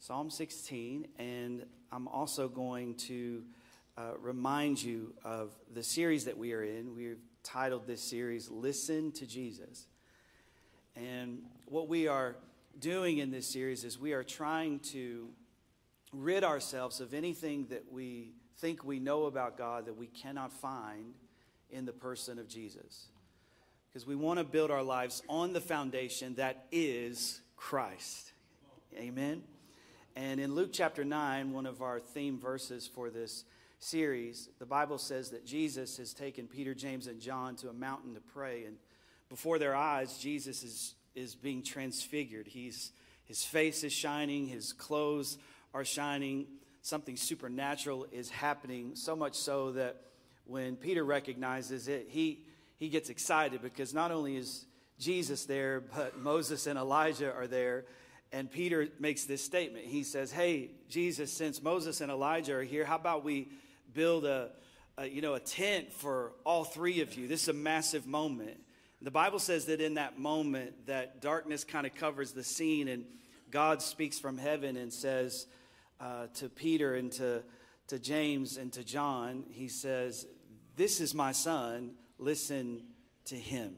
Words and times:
Psalm 0.00 0.30
16, 0.30 1.08
and 1.18 1.66
I'm 1.90 2.06
also 2.06 2.48
going 2.48 2.94
to 2.94 3.42
uh, 3.96 4.12
remind 4.20 4.80
you 4.80 5.12
of 5.24 5.50
the 5.74 5.82
series 5.82 6.24
that 6.26 6.38
we 6.38 6.52
are 6.52 6.62
in. 6.62 6.94
We've 6.94 7.18
titled 7.42 7.88
this 7.88 8.00
series, 8.00 8.48
Listen 8.48 9.10
to 9.12 9.26
Jesus. 9.26 9.86
And 10.94 11.42
what 11.66 11.88
we 11.88 12.06
are 12.06 12.36
doing 12.78 13.18
in 13.18 13.32
this 13.32 13.48
series 13.48 13.82
is 13.82 13.98
we 13.98 14.12
are 14.12 14.22
trying 14.22 14.78
to 14.80 15.28
rid 16.12 16.44
ourselves 16.44 17.00
of 17.00 17.12
anything 17.12 17.66
that 17.70 17.84
we 17.90 18.30
think 18.58 18.84
we 18.84 19.00
know 19.00 19.24
about 19.24 19.58
God 19.58 19.86
that 19.86 19.96
we 19.96 20.06
cannot 20.06 20.52
find 20.52 21.14
in 21.70 21.86
the 21.86 21.92
person 21.92 22.38
of 22.38 22.48
Jesus. 22.48 23.08
Because 23.88 24.06
we 24.06 24.14
want 24.14 24.38
to 24.38 24.44
build 24.44 24.70
our 24.70 24.82
lives 24.82 25.24
on 25.28 25.52
the 25.52 25.60
foundation 25.60 26.36
that 26.36 26.66
is 26.70 27.40
Christ. 27.56 28.32
Amen. 28.96 29.42
And 30.20 30.40
in 30.40 30.56
Luke 30.56 30.70
chapter 30.72 31.04
9, 31.04 31.52
one 31.52 31.64
of 31.64 31.80
our 31.80 32.00
theme 32.00 32.40
verses 32.40 32.88
for 32.92 33.08
this 33.08 33.44
series, 33.78 34.48
the 34.58 34.66
Bible 34.66 34.98
says 34.98 35.30
that 35.30 35.46
Jesus 35.46 35.96
has 35.98 36.12
taken 36.12 36.48
Peter, 36.48 36.74
James, 36.74 37.06
and 37.06 37.20
John 37.20 37.54
to 37.54 37.68
a 37.68 37.72
mountain 37.72 38.14
to 38.14 38.20
pray. 38.20 38.64
And 38.64 38.78
before 39.28 39.60
their 39.60 39.76
eyes, 39.76 40.18
Jesus 40.18 40.64
is, 40.64 40.94
is 41.14 41.36
being 41.36 41.62
transfigured. 41.62 42.48
He's, 42.48 42.90
his 43.26 43.44
face 43.44 43.84
is 43.84 43.92
shining, 43.92 44.48
his 44.48 44.72
clothes 44.72 45.38
are 45.72 45.84
shining. 45.84 46.48
Something 46.82 47.16
supernatural 47.16 48.08
is 48.10 48.28
happening, 48.28 48.96
so 48.96 49.14
much 49.14 49.36
so 49.36 49.70
that 49.70 50.02
when 50.46 50.74
Peter 50.74 51.04
recognizes 51.04 51.86
it, 51.86 52.08
he, 52.10 52.40
he 52.80 52.88
gets 52.88 53.08
excited 53.08 53.62
because 53.62 53.94
not 53.94 54.10
only 54.10 54.36
is 54.36 54.66
Jesus 54.98 55.44
there, 55.44 55.80
but 55.80 56.18
Moses 56.18 56.66
and 56.66 56.76
Elijah 56.76 57.32
are 57.32 57.46
there. 57.46 57.84
And 58.32 58.50
Peter 58.50 58.88
makes 58.98 59.24
this 59.24 59.42
statement. 59.42 59.86
He 59.86 60.02
says, 60.02 60.30
Hey, 60.30 60.70
Jesus, 60.88 61.32
since 61.32 61.62
Moses 61.62 62.00
and 62.00 62.10
Elijah 62.10 62.56
are 62.56 62.62
here, 62.62 62.84
how 62.84 62.96
about 62.96 63.24
we 63.24 63.48
build 63.94 64.24
a, 64.24 64.50
a, 64.98 65.06
you 65.06 65.22
know, 65.22 65.34
a 65.34 65.40
tent 65.40 65.92
for 65.92 66.32
all 66.44 66.64
three 66.64 67.00
of 67.00 67.14
you? 67.14 67.26
This 67.26 67.42
is 67.42 67.48
a 67.48 67.54
massive 67.54 68.06
moment. 68.06 68.58
The 69.00 69.10
Bible 69.10 69.38
says 69.38 69.66
that 69.66 69.80
in 69.80 69.94
that 69.94 70.18
moment, 70.18 70.86
that 70.86 71.22
darkness 71.22 71.62
kind 71.62 71.86
of 71.86 71.94
covers 71.94 72.32
the 72.32 72.42
scene, 72.42 72.88
and 72.88 73.04
God 73.50 73.80
speaks 73.80 74.18
from 74.18 74.36
heaven 74.36 74.76
and 74.76 74.92
says 74.92 75.46
uh, 76.00 76.26
to 76.34 76.48
Peter 76.48 76.96
and 76.96 77.12
to, 77.12 77.42
to 77.86 77.98
James 77.98 78.56
and 78.56 78.72
to 78.72 78.84
John, 78.84 79.44
He 79.50 79.68
says, 79.68 80.26
This 80.76 81.00
is 81.00 81.14
my 81.14 81.32
son, 81.32 81.92
listen 82.18 82.82
to 83.26 83.36
him. 83.36 83.76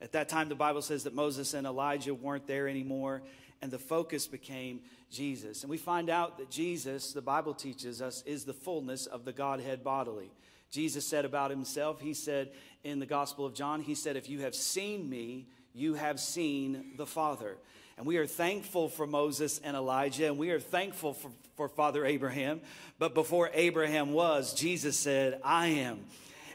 At 0.00 0.12
that 0.12 0.28
time, 0.28 0.48
the 0.48 0.54
Bible 0.54 0.82
says 0.82 1.04
that 1.04 1.14
Moses 1.14 1.54
and 1.54 1.66
Elijah 1.66 2.14
weren't 2.14 2.46
there 2.46 2.68
anymore, 2.68 3.22
and 3.60 3.70
the 3.70 3.78
focus 3.78 4.26
became 4.26 4.80
Jesus. 5.10 5.62
And 5.62 5.70
we 5.70 5.78
find 5.78 6.10
out 6.10 6.38
that 6.38 6.50
Jesus, 6.50 7.12
the 7.12 7.22
Bible 7.22 7.54
teaches 7.54 8.00
us, 8.00 8.22
is 8.26 8.44
the 8.44 8.52
fullness 8.52 9.06
of 9.06 9.24
the 9.24 9.32
Godhead 9.32 9.82
bodily. 9.82 10.30
Jesus 10.70 11.06
said 11.06 11.24
about 11.24 11.50
himself, 11.50 12.00
He 12.00 12.14
said 12.14 12.50
in 12.84 12.98
the 12.98 13.06
Gospel 13.06 13.46
of 13.46 13.54
John, 13.54 13.80
He 13.80 13.94
said, 13.94 14.16
If 14.16 14.28
you 14.28 14.40
have 14.40 14.54
seen 14.54 15.08
me, 15.08 15.46
you 15.74 15.94
have 15.94 16.20
seen 16.20 16.92
the 16.96 17.06
Father. 17.06 17.56
And 17.96 18.06
we 18.06 18.18
are 18.18 18.26
thankful 18.26 18.88
for 18.88 19.06
Moses 19.06 19.60
and 19.64 19.76
Elijah, 19.76 20.26
and 20.26 20.38
we 20.38 20.50
are 20.50 20.60
thankful 20.60 21.14
for, 21.14 21.30
for 21.56 21.68
Father 21.68 22.04
Abraham. 22.04 22.60
But 22.98 23.14
before 23.14 23.50
Abraham 23.54 24.12
was, 24.12 24.54
Jesus 24.54 24.96
said, 24.96 25.40
I 25.42 25.68
am. 25.68 26.04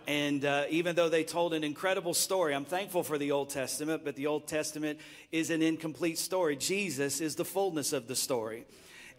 And 0.08 0.44
uh, 0.44 0.66
even 0.70 0.96
though 0.96 1.10
they 1.10 1.24
told 1.24 1.54
an 1.54 1.64
incredible 1.64 2.14
story, 2.14 2.54
I'm 2.54 2.66
thankful 2.66 3.04
for 3.04 3.18
the 3.18 3.32
Old 3.32 3.50
Testament, 3.50 4.04
but 4.04 4.16
the 4.16 4.28
Old 4.28 4.48
Testament 4.48 5.00
is 5.32 5.50
an 5.50 5.62
incomplete 5.62 6.18
story. 6.18 6.56
Jesus 6.58 7.22
is 7.22 7.36
the 7.36 7.46
fullness 7.46 7.94
of 7.94 8.08
the 8.08 8.16
story. 8.16 8.66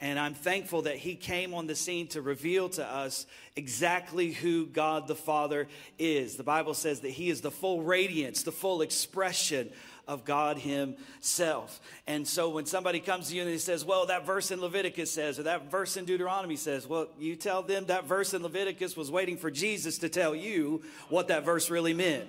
And 0.00 0.18
I'm 0.18 0.34
thankful 0.34 0.82
that 0.82 0.96
he 0.96 1.14
came 1.14 1.54
on 1.54 1.66
the 1.66 1.74
scene 1.74 2.08
to 2.08 2.20
reveal 2.20 2.68
to 2.70 2.84
us 2.84 3.26
exactly 3.56 4.32
who 4.32 4.66
God 4.66 5.08
the 5.08 5.14
Father 5.14 5.68
is. 5.98 6.36
The 6.36 6.42
Bible 6.42 6.74
says 6.74 7.00
that 7.00 7.10
he 7.10 7.30
is 7.30 7.40
the 7.40 7.50
full 7.50 7.82
radiance, 7.82 8.42
the 8.42 8.52
full 8.52 8.82
expression 8.82 9.70
of 10.06 10.24
God 10.24 10.58
Himself. 10.58 11.80
And 12.06 12.26
so 12.26 12.48
when 12.50 12.66
somebody 12.66 13.00
comes 13.00 13.28
to 13.28 13.36
you 13.36 13.42
and 13.42 13.50
he 13.50 13.58
says, 13.58 13.84
Well, 13.84 14.06
that 14.06 14.26
verse 14.26 14.50
in 14.50 14.60
Leviticus 14.60 15.10
says, 15.10 15.38
or 15.38 15.44
that 15.44 15.70
verse 15.70 15.96
in 15.96 16.04
Deuteronomy 16.04 16.56
says, 16.56 16.86
Well, 16.86 17.08
you 17.18 17.36
tell 17.36 17.62
them 17.62 17.86
that 17.86 18.04
verse 18.04 18.34
in 18.34 18.42
Leviticus 18.42 18.96
was 18.96 19.10
waiting 19.10 19.36
for 19.36 19.50
Jesus 19.50 19.98
to 19.98 20.08
tell 20.08 20.34
you 20.34 20.82
what 21.08 21.28
that 21.28 21.44
verse 21.44 21.70
really 21.70 21.94
meant. 21.94 22.28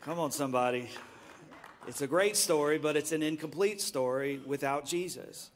Come 0.00 0.18
on, 0.18 0.30
somebody. 0.30 0.88
It's 1.88 2.02
a 2.02 2.06
great 2.06 2.36
story, 2.36 2.78
but 2.78 2.96
it's 2.96 3.12
an 3.12 3.22
incomplete 3.22 3.80
story 3.80 4.40
without 4.44 4.84
Jesus. 4.84 5.50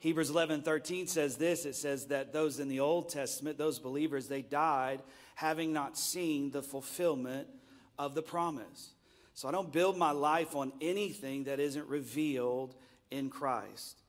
Hebrews 0.00 0.30
11 0.30 0.62
13 0.62 1.06
says 1.06 1.36
this 1.36 1.64
it 1.64 1.74
says 1.74 2.06
that 2.06 2.32
those 2.32 2.60
in 2.60 2.68
the 2.68 2.80
Old 2.80 3.08
Testament, 3.08 3.56
those 3.56 3.78
believers, 3.78 4.28
they 4.28 4.42
died 4.42 5.00
having 5.34 5.72
not 5.72 5.96
seen 5.96 6.50
the 6.50 6.62
fulfillment 6.62 7.48
of 7.98 8.14
the 8.14 8.22
promise. 8.22 8.90
So 9.34 9.48
I 9.48 9.52
don't 9.52 9.72
build 9.72 9.98
my 9.98 10.12
life 10.12 10.54
on 10.54 10.72
anything 10.80 11.44
that 11.44 11.58
isn't 11.58 11.88
revealed 11.88 12.76
in 13.10 13.30
Christ. 13.30 14.00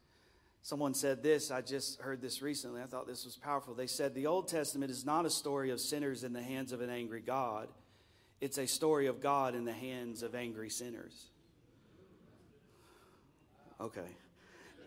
Someone 0.61 0.93
said 0.93 1.21
this, 1.21 1.51
I 1.51 1.61
just 1.61 1.99
heard 1.99 2.21
this 2.21 2.41
recently. 2.41 2.81
I 2.81 2.85
thought 2.85 3.07
this 3.07 3.25
was 3.25 3.35
powerful. 3.35 3.73
They 3.73 3.87
said 3.87 4.15
the 4.15 4.27
Old 4.27 4.47
Testament 4.47 4.91
is 4.91 5.05
not 5.05 5.25
a 5.25 5.29
story 5.29 5.71
of 5.71 5.79
sinners 5.79 6.23
in 6.23 6.33
the 6.33 6.41
hands 6.41 6.71
of 6.71 6.81
an 6.81 6.89
angry 6.89 7.21
God, 7.21 7.67
it's 8.41 8.57
a 8.57 8.67
story 8.67 9.07
of 9.07 9.21
God 9.21 9.55
in 9.55 9.65
the 9.65 9.73
hands 9.73 10.21
of 10.21 10.35
angry 10.35 10.69
sinners. 10.69 11.25
Okay. 13.79 14.01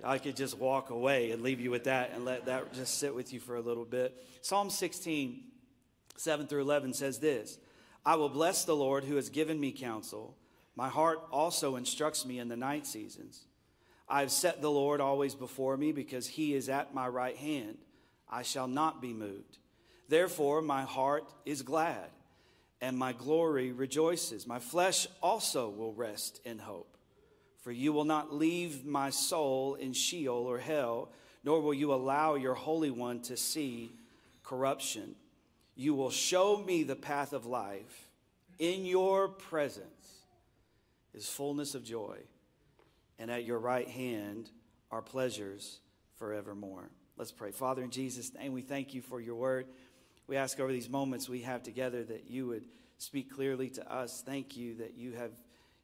I 0.05 0.19
could 0.19 0.37
just 0.37 0.57
walk 0.59 0.91
away 0.91 1.33
and 1.33 1.43
leave 1.43 1.61
you 1.61 1.71
with 1.71 1.85
that 1.85 2.13
and 2.15 2.25
let 2.25 2.47
that 2.47 2.73
just 2.73 2.99
sit 2.99 3.15
with 3.15 3.33
you 3.33 3.41
for 3.41 3.57
a 3.57 3.61
little 3.61 3.85
bit. 3.85 4.17
Psalm 4.43 4.71
16, 4.71 5.43
7 6.17 6.47
through 6.47 6.61
11 6.63 6.93
says 6.95 7.19
this 7.19 7.59
I 8.09 8.15
will 8.15 8.31
bless 8.31 8.65
the 8.65 8.75
Lord 8.75 9.05
who 9.05 9.17
has 9.17 9.29
given 9.29 9.61
me 9.61 9.71
counsel. 9.71 10.35
My 10.75 10.89
heart 10.89 11.21
also 11.31 11.77
instructs 11.77 12.25
me 12.25 12.39
in 12.39 12.49
the 12.49 12.57
night 12.57 12.87
seasons. 12.87 13.45
I 14.09 14.21
have 14.21 14.31
set 14.31 14.63
the 14.63 14.71
Lord 14.71 15.03
always 15.03 15.35
before 15.35 15.77
me 15.77 15.93
because 15.93 16.27
he 16.27 16.55
is 16.55 16.71
at 16.71 16.95
my 16.95 17.07
right 17.07 17.37
hand. 17.37 17.77
I 18.27 18.45
shall 18.45 18.67
not 18.67 19.03
be 19.03 19.13
moved. 19.13 19.59
Therefore, 20.09 20.63
my 20.63 20.85
heart 20.85 21.31
is 21.45 21.61
glad 21.61 22.09
and 22.81 22.97
my 22.97 23.13
glory 23.13 23.73
rejoices. 23.73 24.47
My 24.47 24.59
flesh 24.59 25.07
also 25.23 25.69
will 25.69 25.93
rest 25.93 26.41
in 26.47 26.61
hope. 26.61 26.97
For 27.61 27.73
you 27.73 27.93
will 27.93 28.07
not 28.07 28.33
leave 28.33 28.87
my 28.87 29.11
soul 29.11 29.75
in 29.75 29.93
Sheol 29.93 30.47
or 30.47 30.57
hell, 30.57 31.11
nor 31.45 31.61
will 31.61 31.75
you 31.75 31.93
allow 31.93 32.37
your 32.37 32.55
Holy 32.55 32.91
One 32.91 33.21
to 33.25 33.37
see 33.37 33.93
corruption. 34.45 35.15
You 35.79 35.95
will 35.95 36.11
show 36.11 36.57
me 36.57 36.83
the 36.83 36.97
path 36.97 37.33
of 37.33 37.47
life. 37.47 38.11
In 38.59 38.85
your 38.85 39.29
presence 39.29 40.25
is 41.15 41.29
fullness 41.29 41.77
of 41.77 41.85
joy, 41.85 42.19
and 43.17 43.31
at 43.31 43.45
your 43.45 43.61
right 43.61 43.87
hand 43.87 44.51
are 44.91 45.01
pleasures 45.01 45.79
forevermore. 46.17 46.91
Let's 47.17 47.31
pray. 47.31 47.53
Father, 47.53 47.85
in 47.85 47.91
Jesus' 47.91 48.35
name, 48.35 48.53
we 48.53 48.61
thank 48.61 48.93
you 48.93 49.01
for 49.03 49.21
your 49.21 49.37
word. 49.37 49.67
We 50.27 50.37
ask 50.37 50.59
over 50.59 50.73
these 50.73 50.91
moments 50.91 51.29
we 51.29 51.43
have 51.43 51.63
together 51.63 52.03
that 52.03 52.29
you 52.29 52.49
would 52.49 52.65
speak 52.99 53.33
clearly 53.33 53.71
to 53.71 53.93
us. 53.93 54.21
Thank 54.27 54.57
you 54.57 54.75
that 54.79 54.97
you 54.97 55.13
have 55.13 55.31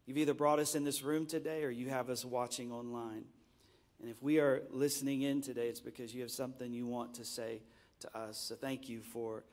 you've 0.06 0.18
either 0.18 0.34
brought 0.34 0.58
us 0.58 0.74
in 0.74 0.82
this 0.82 1.04
room 1.04 1.24
today 1.24 1.62
or 1.62 1.70
you 1.70 1.88
have 1.90 2.10
us 2.10 2.24
watching 2.24 2.72
online. 2.72 3.26
And 4.00 4.10
if 4.10 4.20
we 4.20 4.40
are 4.40 4.64
listening 4.70 5.22
in 5.22 5.40
today, 5.40 5.68
it's 5.68 5.78
because 5.78 6.12
you 6.12 6.22
have 6.22 6.32
something 6.32 6.72
you 6.72 6.84
want 6.84 7.14
to 7.14 7.24
say 7.24 7.62
to 8.00 8.18
us. 8.18 8.38
So 8.38 8.56
thank 8.56 8.88
you 8.88 9.00
for 9.00 9.44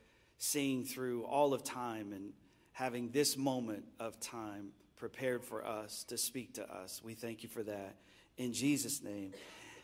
seeing 0.43 0.83
through 0.83 1.23
all 1.25 1.53
of 1.53 1.63
time 1.63 2.11
and 2.13 2.33
having 2.71 3.11
this 3.11 3.37
moment 3.37 3.85
of 3.99 4.19
time 4.19 4.69
prepared 4.97 5.43
for 5.43 5.63
us 5.63 6.03
to 6.03 6.17
speak 6.17 6.55
to 6.55 6.67
us. 6.67 6.99
We 7.03 7.13
thank 7.13 7.43
you 7.43 7.49
for 7.49 7.61
that. 7.61 7.95
In 8.37 8.51
Jesus' 8.51 9.03
name. 9.03 9.33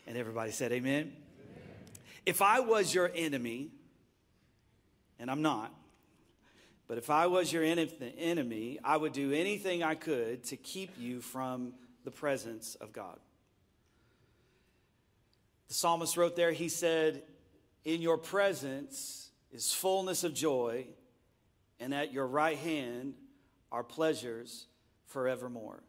And 0.08 0.18
everybody 0.18 0.50
said, 0.50 0.72
Amen. 0.72 1.12
Amen. 1.12 1.12
If 2.26 2.42
I 2.42 2.58
was 2.58 2.92
your 2.92 3.08
enemy, 3.14 3.70
and 5.20 5.30
I'm 5.30 5.42
not, 5.42 5.72
but 6.88 6.98
if 6.98 7.08
I 7.08 7.28
was 7.28 7.52
your 7.52 7.62
enemy, 7.62 8.80
I 8.82 8.96
would 8.96 9.12
do 9.12 9.32
anything 9.32 9.84
I 9.84 9.94
could 9.94 10.42
to 10.44 10.56
keep 10.56 10.90
you 10.98 11.20
from 11.20 11.72
the 12.02 12.10
presence 12.10 12.74
of 12.80 12.92
God. 12.92 13.20
The 15.68 15.74
psalmist 15.74 16.16
wrote 16.16 16.34
there, 16.34 16.50
he 16.50 16.68
said, 16.68 17.22
In 17.84 18.02
your 18.02 18.18
presence, 18.18 19.27
is 19.52 19.72
fullness 19.72 20.24
of 20.24 20.34
joy, 20.34 20.86
and 21.80 21.94
at 21.94 22.12
your 22.12 22.26
right 22.26 22.58
hand 22.58 23.14
are 23.70 23.82
pleasures 23.82 24.66
forevermore. 25.06 25.82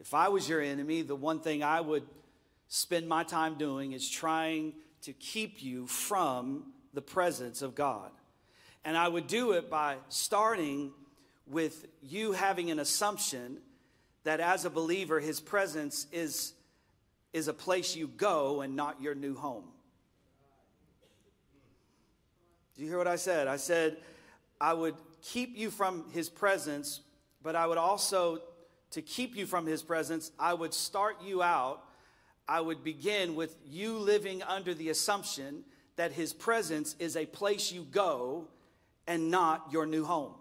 If 0.00 0.14
I 0.14 0.28
was 0.28 0.48
your 0.48 0.60
enemy, 0.60 1.02
the 1.02 1.16
one 1.16 1.40
thing 1.40 1.62
I 1.62 1.80
would 1.80 2.04
spend 2.68 3.08
my 3.08 3.24
time 3.24 3.54
doing 3.54 3.92
is 3.92 4.08
trying 4.08 4.74
to 5.02 5.12
keep 5.12 5.62
you 5.62 5.86
from 5.86 6.72
the 6.92 7.02
presence 7.02 7.62
of 7.62 7.74
God. 7.74 8.10
And 8.84 8.96
I 8.96 9.08
would 9.08 9.26
do 9.26 9.52
it 9.52 9.70
by 9.70 9.96
starting 10.08 10.92
with 11.46 11.86
you 12.02 12.32
having 12.32 12.70
an 12.70 12.78
assumption 12.78 13.58
that 14.24 14.40
as 14.40 14.64
a 14.64 14.70
believer, 14.70 15.20
his 15.20 15.40
presence 15.40 16.06
is 16.12 16.52
is 17.32 17.48
a 17.48 17.52
place 17.52 17.94
you 17.94 18.08
go 18.08 18.62
and 18.62 18.74
not 18.74 19.00
your 19.00 19.14
new 19.14 19.34
home. 19.34 19.64
Do 22.76 22.82
you 22.82 22.88
hear 22.88 22.98
what 22.98 23.08
I 23.08 23.16
said? 23.16 23.48
I 23.48 23.56
said, 23.56 23.96
I 24.60 24.74
would 24.74 24.96
keep 25.22 25.56
you 25.56 25.70
from 25.70 26.04
his 26.12 26.28
presence, 26.28 27.00
but 27.42 27.56
I 27.56 27.66
would 27.66 27.78
also, 27.78 28.40
to 28.90 29.00
keep 29.00 29.34
you 29.34 29.46
from 29.46 29.66
his 29.66 29.82
presence, 29.82 30.30
I 30.38 30.52
would 30.52 30.74
start 30.74 31.16
you 31.24 31.42
out. 31.42 31.82
I 32.46 32.60
would 32.60 32.84
begin 32.84 33.34
with 33.34 33.56
you 33.64 33.94
living 33.94 34.42
under 34.42 34.74
the 34.74 34.90
assumption 34.90 35.64
that 35.96 36.12
his 36.12 36.34
presence 36.34 36.94
is 36.98 37.16
a 37.16 37.24
place 37.24 37.72
you 37.72 37.86
go 37.90 38.46
and 39.06 39.30
not 39.30 39.68
your 39.72 39.86
new 39.86 40.04
home. 40.04 40.34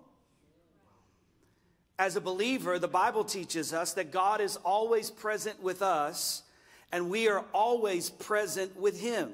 As 1.98 2.18
a 2.18 2.22
believer, 2.22 2.78
the 2.78 2.90
Bible 2.90 3.24
teaches 3.24 3.74
us 3.74 3.94
that 3.94 4.12
God 4.12 4.42
is 4.42 4.58
always 4.58 5.10
present 5.10 5.64
with 5.64 5.82
us 5.82 6.44
and 6.92 7.10
we 7.10 7.30
are 7.30 7.46
always 7.54 8.10
present 8.10 8.78
with 8.78 9.00
him 9.00 9.32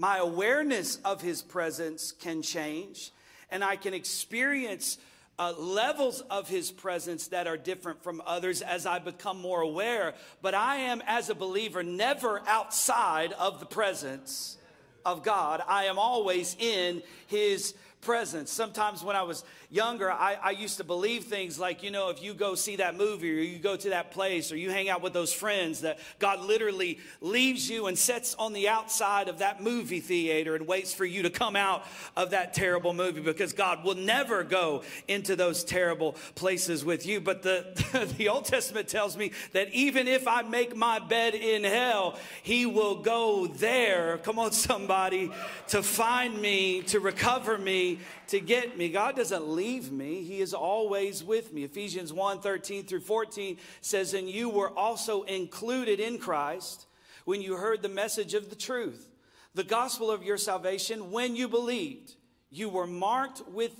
my 0.00 0.16
awareness 0.16 0.96
of 1.04 1.20
his 1.20 1.42
presence 1.42 2.10
can 2.10 2.40
change, 2.40 3.12
and 3.50 3.62
I 3.62 3.76
can 3.76 3.92
experience 3.92 4.96
uh, 5.38 5.52
levels 5.58 6.22
of 6.30 6.48
his 6.48 6.70
presence 6.70 7.28
that 7.28 7.46
are 7.46 7.58
different 7.58 8.02
from 8.02 8.22
others 8.24 8.62
as 8.62 8.86
I 8.86 8.98
become 8.98 9.38
more 9.42 9.60
aware. 9.60 10.14
But 10.40 10.54
I 10.54 10.76
am, 10.76 11.02
as 11.06 11.28
a 11.28 11.34
believer, 11.34 11.82
never 11.82 12.40
outside 12.46 13.34
of 13.34 13.60
the 13.60 13.66
presence 13.66 14.56
of 15.04 15.22
God. 15.22 15.62
I 15.68 15.84
am 15.84 15.98
always 15.98 16.56
in 16.58 17.02
his 17.26 17.74
presence. 18.00 18.50
Sometimes 18.50 19.04
when 19.04 19.16
I 19.16 19.22
was 19.24 19.44
younger, 19.70 20.10
I, 20.10 20.36
I, 20.42 20.50
used 20.50 20.78
to 20.78 20.84
believe 20.84 21.24
things 21.24 21.56
like, 21.58 21.84
you 21.84 21.92
know, 21.92 22.10
if 22.10 22.20
you 22.22 22.34
go 22.34 22.56
see 22.56 22.76
that 22.76 22.96
movie 22.96 23.30
or 23.30 23.40
you 23.40 23.58
go 23.58 23.76
to 23.76 23.90
that 23.90 24.10
place 24.10 24.50
or 24.50 24.56
you 24.56 24.68
hang 24.68 24.88
out 24.88 25.00
with 25.00 25.12
those 25.12 25.32
friends, 25.32 25.82
that 25.82 26.00
God 26.18 26.40
literally 26.40 26.98
leaves 27.20 27.70
you 27.70 27.86
and 27.86 27.96
sets 27.96 28.34
on 28.34 28.52
the 28.52 28.68
outside 28.68 29.28
of 29.28 29.38
that 29.38 29.62
movie 29.62 30.00
theater 30.00 30.56
and 30.56 30.66
waits 30.66 30.92
for 30.92 31.04
you 31.04 31.22
to 31.22 31.30
come 31.30 31.54
out 31.54 31.84
of 32.16 32.30
that 32.30 32.52
terrible 32.52 32.92
movie 32.92 33.20
because 33.20 33.52
God 33.52 33.84
will 33.84 33.94
never 33.94 34.42
go 34.42 34.82
into 35.06 35.36
those 35.36 35.62
terrible 35.62 36.16
places 36.34 36.84
with 36.84 37.06
you. 37.06 37.20
But 37.20 37.42
the, 37.42 38.12
the 38.18 38.28
Old 38.28 38.46
Testament 38.46 38.88
tells 38.88 39.16
me 39.16 39.30
that 39.52 39.72
even 39.72 40.08
if 40.08 40.26
I 40.26 40.42
make 40.42 40.76
my 40.76 40.98
bed 40.98 41.36
in 41.36 41.62
hell, 41.62 42.18
He 42.42 42.66
will 42.66 42.96
go 42.96 43.46
there. 43.46 44.18
Come 44.18 44.40
on, 44.40 44.50
somebody, 44.50 45.30
to 45.68 45.80
find 45.80 46.40
me, 46.40 46.82
to 46.82 46.98
recover 46.98 47.56
me, 47.56 48.00
to 48.30 48.40
get 48.40 48.78
me. 48.78 48.88
God 48.88 49.16
doesn't 49.16 49.48
leave 49.48 49.90
me, 49.90 50.22
He 50.22 50.40
is 50.40 50.54
always 50.54 51.22
with 51.22 51.52
me. 51.52 51.64
Ephesians 51.64 52.12
1 52.12 52.40
13 52.40 52.84
through 52.84 53.00
14 53.00 53.58
says, 53.80 54.14
And 54.14 54.28
you 54.28 54.48
were 54.48 54.70
also 54.70 55.22
included 55.24 56.00
in 56.00 56.18
Christ 56.18 56.86
when 57.24 57.42
you 57.42 57.56
heard 57.56 57.82
the 57.82 57.88
message 57.88 58.34
of 58.34 58.48
the 58.48 58.56
truth, 58.56 59.08
the 59.54 59.64
gospel 59.64 60.10
of 60.10 60.22
your 60.22 60.38
salvation, 60.38 61.10
when 61.10 61.36
you 61.36 61.48
believed. 61.48 62.14
You 62.52 62.68
were 62.68 62.86
marked 62.86 63.42
with 63.48 63.72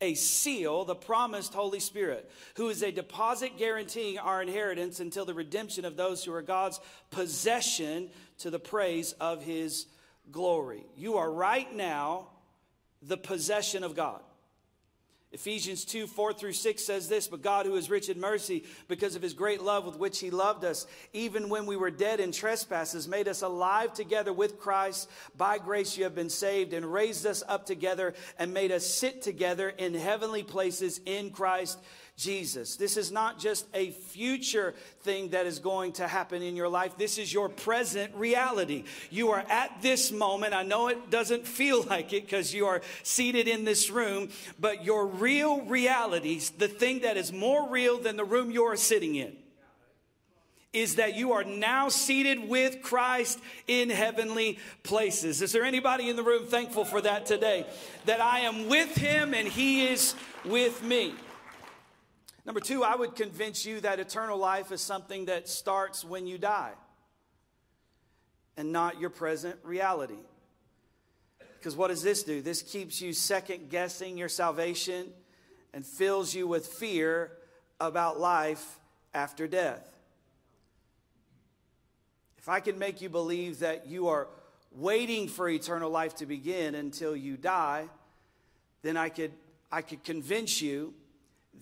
a 0.00 0.14
seal, 0.14 0.84
the 0.84 0.94
promised 0.94 1.54
Holy 1.54 1.80
Spirit, 1.80 2.30
who 2.56 2.68
is 2.68 2.82
a 2.82 2.92
deposit 2.92 3.56
guaranteeing 3.56 4.18
our 4.18 4.42
inheritance 4.42 5.00
until 5.00 5.24
the 5.24 5.34
redemption 5.34 5.86
of 5.86 5.96
those 5.96 6.22
who 6.22 6.34
are 6.34 6.42
God's 6.42 6.80
possession 7.10 8.10
to 8.38 8.50
the 8.50 8.58
praise 8.58 9.12
of 9.14 9.42
his 9.42 9.86
glory. 10.30 10.84
You 10.96 11.16
are 11.16 11.30
right 11.30 11.74
now 11.74 12.28
the 13.02 13.16
possession 13.16 13.84
of 13.84 13.94
God. 13.94 14.20
Ephesians 15.32 15.84
2 15.84 16.06
4 16.06 16.32
through 16.32 16.52
6 16.52 16.82
says 16.82 17.08
this, 17.08 17.28
but 17.28 17.42
God, 17.42 17.66
who 17.66 17.74
is 17.74 17.90
rich 17.90 18.08
in 18.08 18.20
mercy, 18.20 18.64
because 18.88 19.16
of 19.16 19.22
his 19.22 19.34
great 19.34 19.60
love 19.60 19.84
with 19.84 19.98
which 19.98 20.20
he 20.20 20.30
loved 20.30 20.64
us, 20.64 20.86
even 21.12 21.48
when 21.48 21.66
we 21.66 21.76
were 21.76 21.90
dead 21.90 22.20
in 22.20 22.32
trespasses, 22.32 23.08
made 23.08 23.28
us 23.28 23.42
alive 23.42 23.92
together 23.92 24.32
with 24.32 24.58
Christ. 24.58 25.10
By 25.36 25.58
grace 25.58 25.98
you 25.98 26.04
have 26.04 26.14
been 26.14 26.30
saved, 26.30 26.72
and 26.72 26.90
raised 26.90 27.26
us 27.26 27.42
up 27.48 27.66
together, 27.66 28.14
and 28.38 28.54
made 28.54 28.72
us 28.72 28.86
sit 28.86 29.20
together 29.20 29.68
in 29.68 29.94
heavenly 29.94 30.42
places 30.42 31.00
in 31.04 31.30
Christ 31.30 31.78
Jesus. 32.16 32.76
This 32.76 32.96
is 32.96 33.12
not 33.12 33.38
just 33.38 33.66
a 33.74 33.90
future 33.90 34.74
thing 35.00 35.30
that 35.30 35.44
is 35.44 35.58
going 35.58 35.92
to 35.92 36.08
happen 36.08 36.40
in 36.40 36.56
your 36.56 36.68
life. 36.68 36.96
This 36.96 37.18
is 37.18 37.30
your 37.30 37.50
present 37.50 38.14
reality. 38.14 38.84
You 39.10 39.32
are 39.32 39.44
at 39.50 39.82
this 39.82 40.10
moment. 40.10 40.54
I 40.54 40.62
know 40.62 40.88
it 40.88 41.10
doesn't 41.10 41.46
feel 41.46 41.82
like 41.82 42.14
it 42.14 42.24
because 42.24 42.54
you 42.54 42.66
are 42.66 42.80
seated 43.02 43.48
in 43.48 43.64
this 43.66 43.90
room, 43.90 44.30
but 44.58 44.82
your 44.82 45.06
real 45.06 45.60
realities, 45.62 46.50
the 46.50 46.68
thing 46.68 47.00
that 47.00 47.18
is 47.18 47.34
more 47.34 47.68
real 47.68 47.98
than 47.98 48.16
the 48.16 48.24
room 48.24 48.50
you 48.50 48.64
are 48.64 48.76
sitting 48.76 49.14
in, 49.16 49.36
is 50.72 50.96
that 50.96 51.16
you 51.16 51.32
are 51.32 51.44
now 51.44 51.90
seated 51.90 52.48
with 52.48 52.80
Christ 52.82 53.38
in 53.66 53.90
heavenly 53.90 54.58
places. 54.82 55.42
Is 55.42 55.52
there 55.52 55.64
anybody 55.64 56.08
in 56.08 56.16
the 56.16 56.22
room 56.22 56.46
thankful 56.46 56.86
for 56.86 57.02
that 57.02 57.26
today? 57.26 57.66
That 58.06 58.22
I 58.22 58.40
am 58.40 58.68
with 58.68 58.94
him 58.94 59.34
and 59.34 59.46
he 59.46 59.86
is 59.86 60.14
with 60.44 60.82
me. 60.82 61.14
Number 62.46 62.60
two, 62.60 62.84
I 62.84 62.94
would 62.94 63.16
convince 63.16 63.66
you 63.66 63.80
that 63.80 63.98
eternal 63.98 64.38
life 64.38 64.70
is 64.70 64.80
something 64.80 65.24
that 65.24 65.48
starts 65.48 66.04
when 66.04 66.28
you 66.28 66.38
die 66.38 66.74
and 68.56 68.70
not 68.70 69.00
your 69.00 69.10
present 69.10 69.56
reality. 69.64 70.14
Because 71.58 71.74
what 71.74 71.88
does 71.88 72.04
this 72.04 72.22
do? 72.22 72.40
This 72.40 72.62
keeps 72.62 73.02
you 73.02 73.12
second 73.12 73.68
guessing 73.68 74.16
your 74.16 74.28
salvation 74.28 75.08
and 75.74 75.84
fills 75.84 76.32
you 76.36 76.46
with 76.46 76.68
fear 76.68 77.32
about 77.80 78.20
life 78.20 78.78
after 79.12 79.48
death. 79.48 79.84
If 82.38 82.48
I 82.48 82.60
can 82.60 82.78
make 82.78 83.02
you 83.02 83.08
believe 83.08 83.58
that 83.58 83.88
you 83.88 84.06
are 84.06 84.28
waiting 84.70 85.26
for 85.26 85.48
eternal 85.48 85.90
life 85.90 86.14
to 86.16 86.26
begin 86.26 86.76
until 86.76 87.16
you 87.16 87.36
die, 87.36 87.88
then 88.82 88.96
I 88.96 89.08
could, 89.08 89.32
I 89.72 89.82
could 89.82 90.04
convince 90.04 90.62
you 90.62 90.94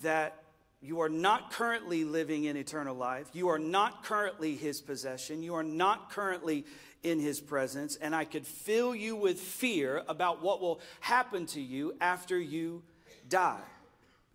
that 0.03 0.44
you 0.85 1.01
are 1.01 1.09
not 1.09 1.51
currently 1.51 2.05
living 2.05 2.45
in 2.45 2.59
eternal 2.59 2.95
life. 2.95 3.29
You 3.33 3.49
are 3.49 3.59
not 3.59 4.05
currently 4.05 4.55
his 4.55 4.83
possession. 4.83 5.43
You 5.43 5.55
are 5.55 5.63
not 5.63 6.11
currently 6.11 6.67
in 7.03 7.19
his 7.21 7.41
presence. 7.41 7.97
And 7.97 8.15
I 8.15 8.27
could 8.27 8.47
fill 8.47 8.95
you 8.95 9.17
with 9.17 9.41
fear 9.41 10.03
about 10.09 10.43
what 10.43 10.61
will 10.61 10.83
happen 11.01 11.47
to 11.47 11.61
you 11.61 11.95
after 12.03 12.39
you 12.39 12.83
die. 13.31 13.63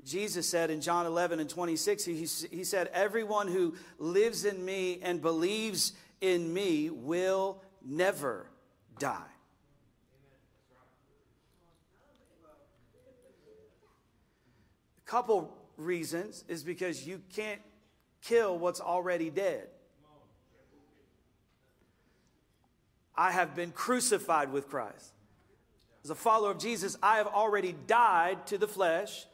Jesus 0.04 0.50
said 0.50 0.72
in 0.72 0.82
John 0.82 1.06
11 1.06 1.40
and 1.40 1.48
26, 1.48 2.06
he, 2.06 2.16
he 2.16 2.64
said, 2.64 2.90
Everyone 2.94 3.48
who 3.48 3.76
lives 4.00 4.44
in 4.44 4.66
me 4.66 5.02
and 5.04 5.22
believes 5.22 5.94
in 6.20 6.52
me 6.52 6.90
will 6.90 7.62
never 7.86 8.50
die. 8.98 9.22
Couple 15.06 15.59
reasons 15.80 16.44
is 16.48 16.64
because 16.64 17.08
you 17.08 17.22
can't 17.34 17.62
kill 18.22 18.58
what's 18.58 18.82
already 18.82 19.30
dead. 19.30 19.68
I 23.16 23.32
have 23.32 23.56
been 23.56 23.72
crucified 23.72 24.52
with 24.52 24.70
Christ. 24.70 25.14
As 26.04 26.10
a 26.10 26.16
follower 26.16 26.52
of 26.52 26.60
Jesus, 26.60 26.98
I 27.04 27.18
have 27.18 27.28
already 27.28 27.76
died 27.88 28.48
to 28.48 28.58
the 28.58 28.68
flesh. 28.68 29.26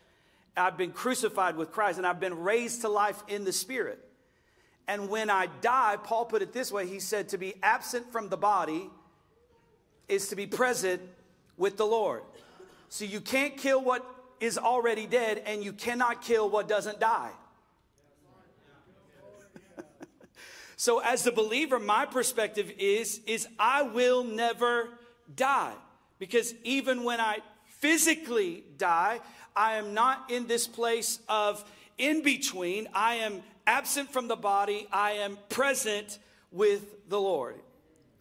I've 0.57 0.77
been 0.77 0.91
crucified 0.91 1.57
with 1.57 1.71
Christ 1.71 1.97
and 1.97 2.07
I've 2.07 2.19
been 2.19 2.39
raised 2.39 2.81
to 2.81 2.89
life 2.89 3.21
in 3.27 3.43
the 3.43 3.51
spirit. 3.51 3.99
And 4.87 5.09
when 5.09 5.29
I 5.29 5.47
die, 5.61 5.97
Paul 6.03 6.25
put 6.25 6.41
it 6.41 6.53
this 6.53 6.71
way 6.71 6.87
he 6.87 6.99
said, 6.99 7.29
to 7.29 7.37
be 7.37 7.55
absent 7.61 8.11
from 8.11 8.29
the 8.29 8.37
body 8.37 8.89
is 10.07 10.29
to 10.29 10.35
be 10.35 10.47
present 10.47 11.01
with 11.57 11.77
the 11.77 11.85
Lord. 11.85 12.21
So 12.89 13.05
you 13.05 13.19
can't 13.19 13.57
kill 13.57 13.83
what 13.83 14.05
is 14.39 14.57
already 14.57 15.05
dead, 15.07 15.41
and 15.45 15.63
you 15.63 15.73
cannot 15.73 16.21
kill 16.21 16.49
what 16.49 16.67
doesn't 16.67 16.99
die. 16.99 17.31
so 20.75 20.99
as 20.99 21.23
the 21.23 21.31
believer 21.31 21.79
my 21.79 22.05
perspective 22.05 22.71
is 22.77 23.21
is 23.25 23.47
i 23.59 23.81
will 23.81 24.23
never 24.23 24.89
die. 25.35 25.73
Because 26.19 26.53
even 26.63 27.03
when 27.03 27.19
i 27.19 27.39
physically 27.79 28.63
die 28.77 29.19
i 29.55 29.75
am 29.75 29.93
not 29.93 30.31
in 30.31 30.47
this 30.47 30.67
place 30.67 31.19
of 31.29 31.63
in 31.97 32.21
between. 32.21 32.87
I 32.93 33.15
am 33.15 33.41
absent 33.65 34.11
from 34.11 34.27
the 34.27 34.35
body. 34.35 34.87
I 34.91 35.13
am 35.13 35.37
present 35.49 36.19
with 36.51 37.09
the 37.09 37.19
lord 37.19 37.55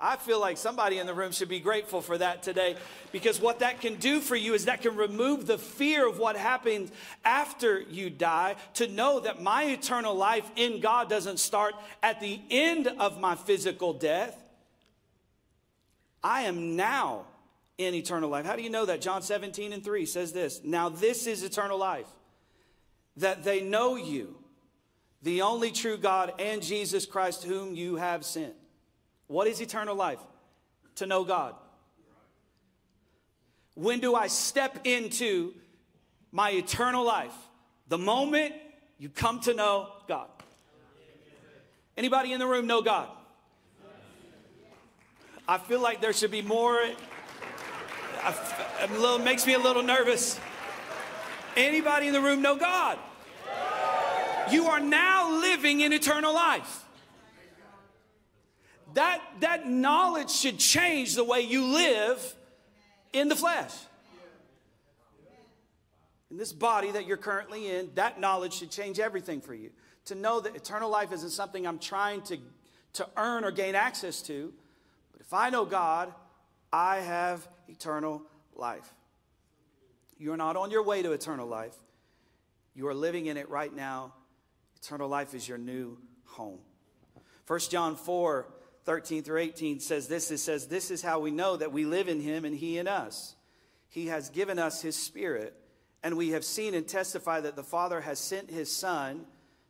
I 0.04 0.16
feel 0.16 0.38
like 0.38 0.58
somebody 0.58 0.98
in 0.98 1.06
the 1.06 1.14
room 1.14 1.32
should 1.32 1.48
be 1.48 1.60
grateful 1.60 2.02
for 2.02 2.18
that 2.18 2.42
today 2.42 2.76
because 3.10 3.40
what 3.40 3.60
that 3.60 3.80
can 3.80 3.94
do 3.94 4.20
for 4.20 4.36
you 4.36 4.52
is 4.52 4.66
that 4.66 4.82
can 4.82 4.96
remove 4.96 5.46
the 5.46 5.56
fear 5.56 6.06
of 6.06 6.18
what 6.18 6.36
happens 6.36 6.92
after 7.24 7.80
you 7.80 8.10
die 8.10 8.56
to 8.74 8.86
know 8.86 9.20
that 9.20 9.42
my 9.42 9.64
eternal 9.64 10.14
life 10.14 10.50
in 10.56 10.80
God 10.80 11.08
doesn't 11.08 11.38
start 11.38 11.74
at 12.02 12.20
the 12.20 12.38
end 12.50 12.86
of 12.86 13.18
my 13.18 13.34
physical 13.34 13.94
death. 13.94 14.36
I 16.22 16.42
am 16.42 16.76
now 16.76 17.24
in 17.78 17.94
eternal 17.94 18.28
life. 18.28 18.44
How 18.44 18.56
do 18.56 18.62
you 18.62 18.70
know 18.70 18.84
that? 18.84 19.00
John 19.00 19.22
17 19.22 19.72
and 19.72 19.82
3 19.82 20.04
says 20.04 20.32
this 20.32 20.60
Now 20.62 20.90
this 20.90 21.26
is 21.26 21.42
eternal 21.42 21.78
life, 21.78 22.08
that 23.16 23.42
they 23.42 23.62
know 23.62 23.96
you 23.96 24.36
the 25.22 25.40
only 25.40 25.70
true 25.70 25.96
God, 25.96 26.34
and 26.38 26.62
Jesus 26.62 27.06
Christ, 27.06 27.44
whom 27.44 27.74
you 27.74 27.96
have 27.96 28.26
sent. 28.26 28.52
What 29.26 29.46
is 29.46 29.60
eternal 29.60 29.94
life? 29.94 30.20
To 30.96 31.06
know 31.06 31.24
God. 31.24 31.54
When 33.74 33.98
do 34.00 34.14
I 34.14 34.28
step 34.28 34.80
into 34.84 35.54
my 36.30 36.50
eternal 36.50 37.04
life? 37.04 37.34
The 37.88 37.98
moment 37.98 38.54
you 38.98 39.08
come 39.08 39.40
to 39.40 39.54
know 39.54 39.88
God. 40.06 40.28
Anybody 41.96 42.32
in 42.32 42.38
the 42.38 42.46
room 42.46 42.66
know 42.66 42.82
God? 42.82 43.08
I 45.46 45.58
feel 45.58 45.80
like 45.80 46.00
there 46.00 46.12
should 46.12 46.30
be 46.30 46.42
more. 46.42 46.80
A 48.22 48.86
little 48.92 49.18
makes 49.18 49.46
me 49.46 49.54
a 49.54 49.58
little 49.58 49.82
nervous. 49.82 50.38
Anybody 51.56 52.06
in 52.06 52.12
the 52.12 52.20
room 52.20 52.42
know 52.42 52.56
God? 52.56 52.98
You 54.50 54.66
are 54.66 54.80
now 54.80 55.40
living 55.40 55.80
in 55.80 55.92
eternal 55.92 56.34
life. 56.34 56.83
That, 58.94 59.20
that 59.40 59.68
knowledge 59.68 60.30
should 60.30 60.58
change 60.58 61.14
the 61.14 61.24
way 61.24 61.40
you 61.40 61.64
live 61.64 62.34
in 63.12 63.28
the 63.28 63.36
flesh. 63.36 63.72
In 66.30 66.36
this 66.36 66.52
body 66.52 66.90
that 66.92 67.06
you're 67.06 67.16
currently 67.16 67.70
in, 67.70 67.90
that 67.94 68.18
knowledge 68.18 68.54
should 68.54 68.70
change 68.70 68.98
everything 68.98 69.40
for 69.40 69.54
you. 69.54 69.70
To 70.06 70.14
know 70.14 70.40
that 70.40 70.56
eternal 70.56 70.90
life 70.90 71.12
isn't 71.12 71.30
something 71.30 71.66
I'm 71.66 71.78
trying 71.78 72.22
to, 72.22 72.38
to 72.94 73.08
earn 73.16 73.44
or 73.44 73.50
gain 73.50 73.74
access 73.74 74.22
to, 74.22 74.52
but 75.12 75.20
if 75.20 75.32
I 75.32 75.50
know 75.50 75.64
God, 75.64 76.12
I 76.72 76.96
have 76.96 77.46
eternal 77.68 78.22
life. 78.54 78.92
You're 80.18 80.36
not 80.36 80.56
on 80.56 80.70
your 80.70 80.82
way 80.82 81.02
to 81.02 81.12
eternal 81.12 81.46
life, 81.46 81.76
you 82.74 82.88
are 82.88 82.94
living 82.94 83.26
in 83.26 83.36
it 83.36 83.48
right 83.48 83.74
now. 83.74 84.14
Eternal 84.82 85.08
life 85.08 85.32
is 85.34 85.48
your 85.48 85.56
new 85.56 85.96
home. 86.24 86.58
1 87.46 87.60
John 87.70 87.96
4 87.96 88.46
13 88.84 89.22
through 89.22 89.38
18 89.38 89.80
says 89.80 90.08
this 90.08 90.30
it 90.30 90.38
says, 90.38 90.66
This 90.66 90.90
is 90.90 91.02
how 91.02 91.18
we 91.18 91.30
know 91.30 91.56
that 91.56 91.72
we 91.72 91.84
live 91.84 92.08
in 92.08 92.20
him 92.20 92.44
and 92.44 92.54
he 92.54 92.78
in 92.78 92.86
us. 92.86 93.34
He 93.88 94.06
has 94.08 94.28
given 94.30 94.58
us 94.58 94.82
his 94.82 94.96
spirit, 94.96 95.54
and 96.02 96.16
we 96.16 96.30
have 96.30 96.44
seen 96.44 96.74
and 96.74 96.86
testify 96.86 97.40
that 97.40 97.56
the 97.56 97.62
Father 97.62 98.00
has 98.00 98.18
sent 98.18 98.50
his 98.50 98.74
Son 98.74 99.24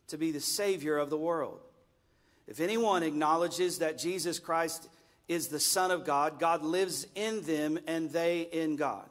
to 0.09 0.19
be 0.19 0.33
the 0.33 0.41
Savior 0.41 0.97
of 0.97 1.11
the 1.11 1.19
world. 1.19 1.61
If 2.47 2.61
anyone 2.61 3.03
acknowledges 3.03 3.79
that 3.79 3.99
Jesus 3.99 4.39
Christ 4.39 4.89
is 5.29 5.49
the 5.49 5.61
Son 5.61 5.91
of 5.91 6.05
God, 6.05 6.39
God 6.39 6.63
lives 6.63 7.07
in 7.15 7.43
them 7.43 7.79
and 7.87 8.11
they 8.11 8.43
in 8.43 8.77
God. 8.77 9.09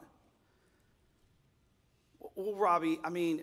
Well, 2.34 2.54
Robbie, 2.54 3.00
I 3.02 3.10
mean, 3.10 3.42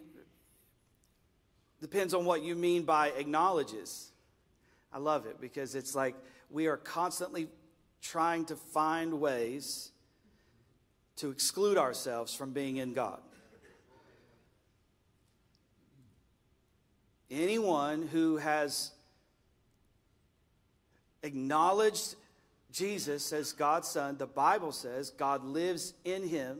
depends 1.82 2.14
on 2.14 2.26
what 2.26 2.44
you 2.44 2.56
mean 2.56 2.84
by 2.84 3.10
acknowledges. 3.10 4.12
I 4.94 5.00
love 5.00 5.26
it 5.26 5.40
because 5.40 5.76
it's 5.76 5.96
like 5.96 6.16
we 6.52 6.68
are 6.68 6.78
constantly 6.78 7.48
trying 8.02 8.46
to 8.46 8.56
find 8.56 9.20
ways 9.20 9.92
to 11.18 11.30
exclude 11.30 11.78
ourselves 11.78 12.34
from 12.34 12.52
being 12.52 12.78
in 12.78 12.94
God. 12.94 13.20
Anyone 17.30 18.08
who 18.08 18.38
has 18.38 18.92
acknowledged 21.24 22.16
Jesus 22.72 23.32
as 23.32 23.54
God's 23.54 23.88
Son, 23.88 24.18
the 24.18 24.28
Bible 24.28 24.72
says 24.72 25.12
God 25.12 25.46
lives 25.46 25.94
in 26.04 26.28
him 26.28 26.60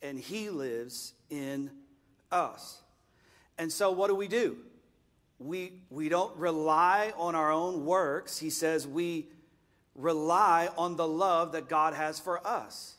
and 0.00 0.18
he 0.18 0.48
lives 0.48 1.12
in 1.28 1.70
us. 2.30 2.80
And 3.58 3.70
so, 3.72 3.90
what 3.90 4.08
do 4.08 4.14
we 4.14 4.28
do? 4.28 4.56
We, 5.38 5.72
we 5.90 6.08
don't 6.08 6.34
rely 6.36 7.12
on 7.16 7.34
our 7.34 7.52
own 7.52 7.84
works. 7.84 8.38
He 8.38 8.50
says 8.50 8.86
we 8.86 9.26
rely 9.94 10.68
on 10.76 10.96
the 10.96 11.06
love 11.06 11.52
that 11.52 11.68
God 11.68 11.94
has 11.94 12.18
for 12.18 12.46
us. 12.46 12.94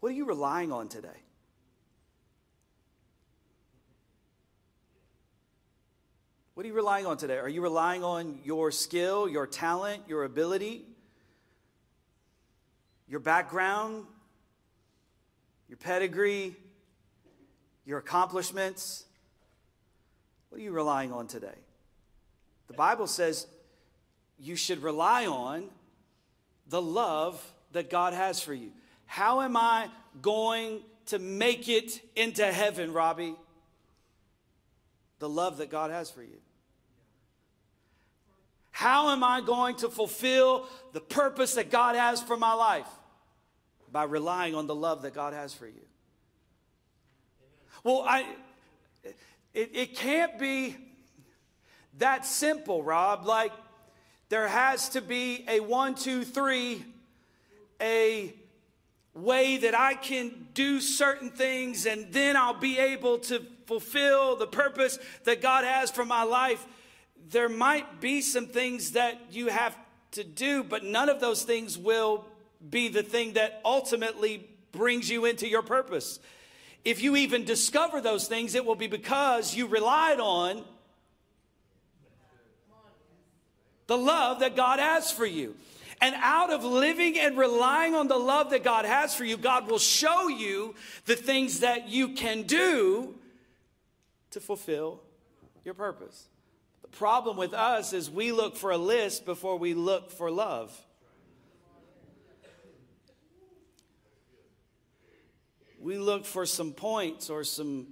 What 0.00 0.12
are 0.12 0.14
you 0.14 0.26
relying 0.26 0.72
on 0.72 0.88
today? 0.88 1.08
What 6.54 6.64
are 6.64 6.68
you 6.68 6.74
relying 6.74 7.06
on 7.06 7.16
today? 7.16 7.38
Are 7.38 7.48
you 7.48 7.62
relying 7.62 8.04
on 8.04 8.38
your 8.44 8.70
skill, 8.70 9.28
your 9.28 9.46
talent, 9.46 10.02
your 10.06 10.22
ability, 10.22 10.84
your 13.08 13.18
background, 13.18 14.04
your 15.68 15.78
pedigree, 15.78 16.54
your 17.84 17.98
accomplishments? 17.98 19.04
What 20.54 20.60
are 20.60 20.64
you 20.66 20.70
relying 20.70 21.10
on 21.10 21.26
today? 21.26 21.58
The 22.68 22.74
Bible 22.74 23.08
says 23.08 23.48
you 24.38 24.54
should 24.54 24.84
rely 24.84 25.26
on 25.26 25.64
the 26.68 26.80
love 26.80 27.44
that 27.72 27.90
God 27.90 28.14
has 28.14 28.38
for 28.40 28.54
you. 28.54 28.70
How 29.04 29.40
am 29.40 29.56
I 29.56 29.88
going 30.22 30.82
to 31.06 31.18
make 31.18 31.68
it 31.68 32.00
into 32.14 32.46
heaven, 32.46 32.92
Robbie? 32.92 33.34
The 35.18 35.28
love 35.28 35.56
that 35.56 35.70
God 35.70 35.90
has 35.90 36.08
for 36.08 36.22
you. 36.22 36.38
How 38.70 39.10
am 39.10 39.24
I 39.24 39.40
going 39.40 39.74
to 39.78 39.88
fulfill 39.88 40.68
the 40.92 41.00
purpose 41.00 41.54
that 41.54 41.72
God 41.72 41.96
has 41.96 42.22
for 42.22 42.36
my 42.36 42.52
life? 42.52 42.86
By 43.90 44.04
relying 44.04 44.54
on 44.54 44.68
the 44.68 44.74
love 44.76 45.02
that 45.02 45.14
God 45.14 45.32
has 45.32 45.52
for 45.52 45.66
you. 45.66 45.84
Well, 47.82 48.04
I 48.06 48.24
it, 49.54 49.70
it 49.72 49.96
can't 49.96 50.38
be 50.38 50.76
that 51.98 52.26
simple, 52.26 52.82
Rob. 52.82 53.24
Like 53.24 53.52
there 54.28 54.48
has 54.48 54.90
to 54.90 55.00
be 55.00 55.44
a 55.48 55.60
one, 55.60 55.94
two, 55.94 56.24
three, 56.24 56.84
a 57.80 58.34
way 59.14 59.58
that 59.58 59.74
I 59.74 59.94
can 59.94 60.48
do 60.54 60.80
certain 60.80 61.30
things 61.30 61.86
and 61.86 62.12
then 62.12 62.36
I'll 62.36 62.58
be 62.58 62.78
able 62.78 63.18
to 63.18 63.42
fulfill 63.66 64.36
the 64.36 64.46
purpose 64.46 64.98
that 65.22 65.40
God 65.40 65.64
has 65.64 65.90
for 65.90 66.04
my 66.04 66.24
life 66.24 66.66
there 67.30 67.48
might 67.48 68.00
be 68.00 68.20
some 68.20 68.46
things 68.46 68.92
that 68.92 69.20
you 69.30 69.48
have 69.48 69.76
to 70.12 70.24
do, 70.24 70.62
but 70.62 70.84
none 70.84 71.08
of 71.08 71.20
those 71.20 71.42
things 71.42 71.78
will 71.78 72.24
be 72.70 72.88
the 72.88 73.02
thing 73.02 73.34
that 73.34 73.60
ultimately 73.64 74.48
brings 74.72 75.10
you 75.10 75.24
into 75.24 75.48
your 75.48 75.62
purpose. 75.62 76.20
If 76.84 77.02
you 77.02 77.16
even 77.16 77.44
discover 77.44 78.00
those 78.00 78.28
things, 78.28 78.54
it 78.54 78.64
will 78.64 78.74
be 78.74 78.86
because 78.86 79.54
you 79.54 79.66
relied 79.66 80.20
on 80.20 80.64
the 83.86 83.96
love 83.96 84.40
that 84.40 84.56
God 84.56 84.78
has 84.78 85.10
for 85.10 85.26
you. 85.26 85.54
And 86.00 86.14
out 86.18 86.52
of 86.52 86.64
living 86.64 87.18
and 87.18 87.38
relying 87.38 87.94
on 87.94 88.08
the 88.08 88.18
love 88.18 88.50
that 88.50 88.62
God 88.62 88.84
has 88.84 89.14
for 89.14 89.24
you, 89.24 89.36
God 89.36 89.68
will 89.68 89.78
show 89.78 90.28
you 90.28 90.74
the 91.06 91.16
things 91.16 91.60
that 91.60 91.88
you 91.88 92.10
can 92.10 92.42
do 92.42 93.14
to 94.32 94.40
fulfill 94.40 95.00
your 95.64 95.74
purpose 95.74 96.28
The 96.82 96.88
problem 96.88 97.36
with 97.36 97.54
us 97.54 97.92
is 97.92 98.10
we 98.10 98.32
look 98.32 98.56
for 98.56 98.70
a 98.70 98.76
list 98.76 99.24
before 99.24 99.56
we 99.56 99.72
look 99.72 100.10
for 100.10 100.30
love. 100.30 100.78
We 105.84 105.98
look 105.98 106.24
for 106.24 106.46
some 106.46 106.72
points 106.72 107.28
or 107.28 107.44
some 107.44 107.88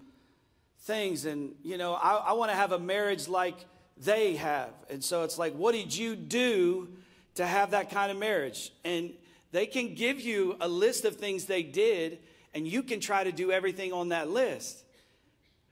things, 0.85 1.27
and 1.27 1.55
you 1.63 1.77
know, 1.77 1.93
I, 1.93 2.15
I 2.15 2.33
want 2.33 2.51
to 2.51 2.57
have 2.57 2.73
a 2.73 2.79
marriage 2.79 3.29
like 3.29 3.67
they 3.99 4.37
have. 4.37 4.71
And 4.89 5.05
so 5.05 5.25
it's 5.25 5.37
like, 5.37 5.53
what 5.53 5.75
did 5.75 5.95
you 5.95 6.17
do 6.17 6.89
to 7.35 7.45
have 7.47 7.73
that 7.73 7.91
kind 7.91 8.11
of 8.11 8.17
marriage? 8.17 8.73
And 8.83 9.11
they 9.51 9.67
can 9.67 9.95
give 9.95 10.23
you 10.23 10.57
a 10.59 10.69
list 10.69 11.05
of 11.05 11.17
things 11.17 11.45
they 11.45 11.63
did, 11.63 12.21
and 12.55 12.67
you 12.67 12.83
can 12.83 12.99
try 12.99 13.25
to 13.25 13.31
do 13.31 13.53
everything 13.53 13.93
on 13.93 14.09
that 14.09 14.31
list. 14.31 14.83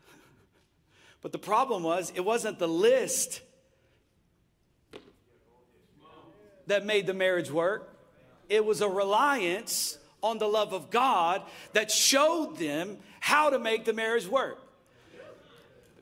But 1.23 1.33
the 1.33 1.39
problem 1.39 1.83
was, 1.83 2.13
it 2.15 2.21
wasn't 2.21 2.59
the 2.59 2.69
list 2.69 3.41
that 6.67 6.85
made 6.85 7.07
the 7.07 7.15
marriage 7.15 7.51
work, 7.51 7.97
it 8.51 8.63
was 8.63 8.83
a 8.83 8.89
reliance 8.91 9.97
on 10.23 10.39
the 10.39 10.47
love 10.47 10.73
of 10.73 10.91
God 10.91 11.43
that 11.73 11.91
showed 11.91 12.57
them 12.57 12.99
how 13.21 13.51
to 13.51 13.59
make 13.59 13.85
the 13.85 13.93
marriage 13.93 14.27
work. 14.27 14.59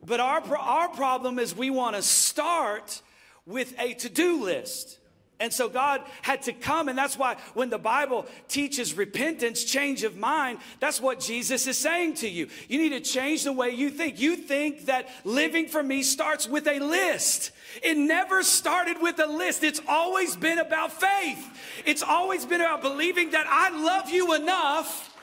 But 0.05 0.21
our, 0.21 0.43
our 0.57 0.89
problem 0.89 1.39
is 1.39 1.55
we 1.55 1.71
want 1.71 1.97
to 1.97 2.03
start 2.03 3.03
with 3.47 3.75
a 3.79 3.95
to 3.95 4.09
do 4.09 4.43
list. 4.43 4.99
And 5.40 5.52
so 5.52 5.68
God 5.68 6.02
had 6.23 6.42
to 6.42 6.52
come, 6.52 6.88
and 6.88 6.99
that's 6.99 7.16
why 7.16 7.37
when 7.54 7.71
the 7.71 7.78
Bible 7.78 8.26
teaches 8.49 8.95
repentance, 8.95 9.62
change 9.62 10.02
of 10.02 10.16
mind, 10.16 10.59
that's 10.80 11.00
what 11.00 11.21
Jesus 11.21 11.68
is 11.68 11.78
saying 11.78 12.14
to 12.14 12.28
you. 12.28 12.49
You 12.68 12.78
need 12.78 12.88
to 12.90 13.00
change 13.00 13.45
the 13.45 13.52
way 13.52 13.71
you 13.71 13.90
think. 13.90 14.18
You 14.18 14.35
think 14.35 14.87
that 14.87 15.09
living 15.25 15.68
for 15.68 15.80
me 15.80 16.02
starts 16.02 16.49
with 16.49 16.66
a 16.66 16.80
list. 16.80 17.52
It 17.85 17.97
never 17.97 18.42
started 18.42 19.00
with 19.00 19.21
a 19.21 19.26
list. 19.26 19.62
It's 19.62 19.80
always 19.87 20.35
been 20.35 20.59
about 20.59 20.92
faith. 20.92 21.83
It's 21.87 22.02
always 22.02 22.45
been 22.45 22.61
about 22.61 22.83
believing 22.83 23.30
that 23.30 23.47
I 23.49 23.71
love 23.71 24.11
you 24.11 24.35
enough 24.35 25.14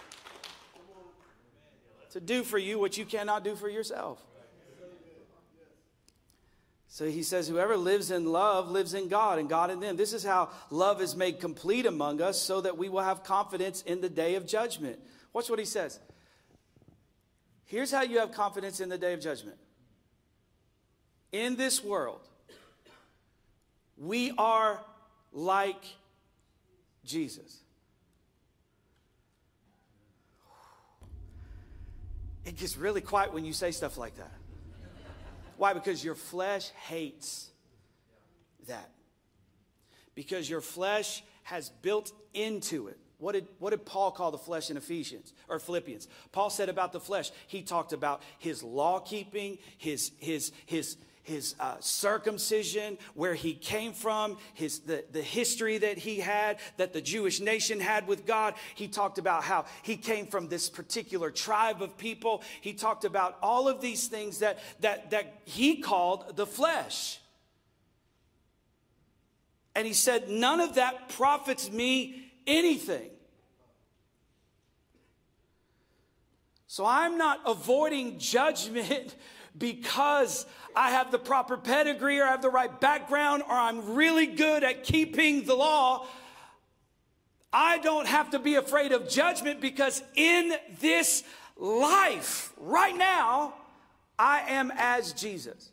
to 2.11 2.21
do 2.21 2.43
for 2.43 2.57
you 2.57 2.79
what 2.79 2.97
you 2.97 3.03
cannot 3.03 3.43
do 3.43 3.57
for 3.57 3.67
yourself. 3.67 4.24
So 6.95 7.05
he 7.05 7.23
says, 7.23 7.49
Whoever 7.49 7.75
lives 7.75 8.09
in 8.09 8.23
love 8.23 8.71
lives 8.71 8.93
in 8.93 9.09
God 9.09 9.37
and 9.37 9.49
God 9.49 9.69
in 9.69 9.81
them. 9.81 9.97
This 9.97 10.13
is 10.13 10.23
how 10.23 10.47
love 10.69 11.01
is 11.01 11.13
made 11.13 11.41
complete 11.41 11.85
among 11.85 12.21
us 12.21 12.41
so 12.41 12.61
that 12.61 12.77
we 12.77 12.87
will 12.87 13.01
have 13.01 13.21
confidence 13.25 13.81
in 13.81 13.99
the 13.99 14.07
day 14.07 14.35
of 14.35 14.47
judgment. 14.47 14.97
Watch 15.33 15.49
what 15.49 15.59
he 15.59 15.65
says. 15.65 15.99
Here's 17.65 17.91
how 17.91 18.03
you 18.03 18.19
have 18.19 18.31
confidence 18.31 18.79
in 18.79 18.87
the 18.87 18.97
day 18.97 19.11
of 19.11 19.19
judgment. 19.19 19.57
In 21.33 21.57
this 21.57 21.83
world, 21.83 22.21
we 23.97 24.31
are 24.37 24.79
like 25.33 25.83
Jesus. 27.03 27.59
It 32.45 32.55
gets 32.55 32.77
really 32.77 33.01
quiet 33.01 33.33
when 33.33 33.43
you 33.43 33.51
say 33.51 33.71
stuff 33.71 33.97
like 33.97 34.15
that. 34.15 34.31
Why? 35.57 35.73
Because 35.73 36.03
your 36.03 36.15
flesh 36.15 36.69
hates 36.87 37.49
that. 38.67 38.91
Because 40.13 40.49
your 40.49 40.61
flesh 40.61 41.23
has 41.43 41.69
built 41.81 42.11
into 42.33 42.87
it. 42.87 42.97
What 43.17 43.33
did, 43.33 43.47
what 43.59 43.69
did 43.69 43.85
Paul 43.85 44.11
call 44.11 44.31
the 44.31 44.37
flesh 44.37 44.69
in 44.69 44.77
Ephesians 44.77 45.33
or 45.47 45.59
Philippians? 45.59 46.07
Paul 46.31 46.49
said 46.49 46.69
about 46.69 46.91
the 46.91 46.99
flesh, 46.99 47.31
he 47.47 47.61
talked 47.61 47.93
about 47.93 48.21
his 48.39 48.61
law 48.61 48.99
keeping, 48.99 49.57
his, 49.77 50.11
his, 50.19 50.51
his, 50.65 50.97
his 51.25 51.55
uh, 51.59 51.75
circumcision, 51.79 52.97
where 53.15 53.33
he 53.33 53.53
came 53.53 53.93
from, 53.93 54.37
his, 54.53 54.79
the, 54.79 55.03
the 55.11 55.21
history 55.21 55.77
that 55.79 55.97
he 55.97 56.19
had, 56.19 56.57
that 56.77 56.93
the 56.93 57.01
Jewish 57.01 57.39
nation 57.41 57.79
had 57.79 58.07
with 58.07 58.25
God. 58.25 58.53
He 58.75 58.87
talked 58.87 59.17
about 59.17 59.43
how 59.43 59.65
he 59.81 59.97
came 59.97 60.27
from 60.27 60.47
this 60.47 60.69
particular 60.69 61.31
tribe 61.31 61.81
of 61.81 61.97
people. 61.97 62.43
He 62.61 62.73
talked 62.73 63.05
about 63.05 63.37
all 63.41 63.67
of 63.67 63.81
these 63.81 64.07
things 64.07 64.39
that, 64.39 64.59
that, 64.81 65.11
that 65.11 65.41
he 65.45 65.77
called 65.77 66.37
the 66.37 66.45
flesh. 66.45 67.19
And 69.75 69.85
he 69.85 69.93
said, 69.93 70.29
None 70.29 70.61
of 70.61 70.75
that 70.75 71.09
profits 71.09 71.69
me 71.71 72.31
anything. 72.47 73.09
So 76.67 76.85
I'm 76.85 77.17
not 77.17 77.39
avoiding 77.45 78.19
judgment 78.19 79.15
because 79.57 80.45
I 80.75 80.91
have 80.91 81.11
the 81.11 81.19
proper 81.19 81.57
pedigree 81.57 82.19
or 82.19 82.25
I 82.25 82.31
have 82.31 82.41
the 82.41 82.49
right 82.49 82.79
background 82.79 83.43
or 83.47 83.55
I'm 83.55 83.95
really 83.95 84.27
good 84.27 84.63
at 84.63 84.83
keeping 84.83 85.45
the 85.45 85.55
law. 85.55 86.05
I 87.53 87.77
don't 87.77 88.07
have 88.07 88.31
to 88.31 88.39
be 88.39 88.55
afraid 88.55 88.91
of 88.91 89.07
judgment 89.07 89.61
because 89.61 90.03
in 90.15 90.53
this 90.81 91.23
life, 91.57 92.51
right 92.57 92.95
now, 92.97 93.53
I 94.19 94.41
am 94.49 94.71
as 94.75 95.13
Jesus. 95.13 95.71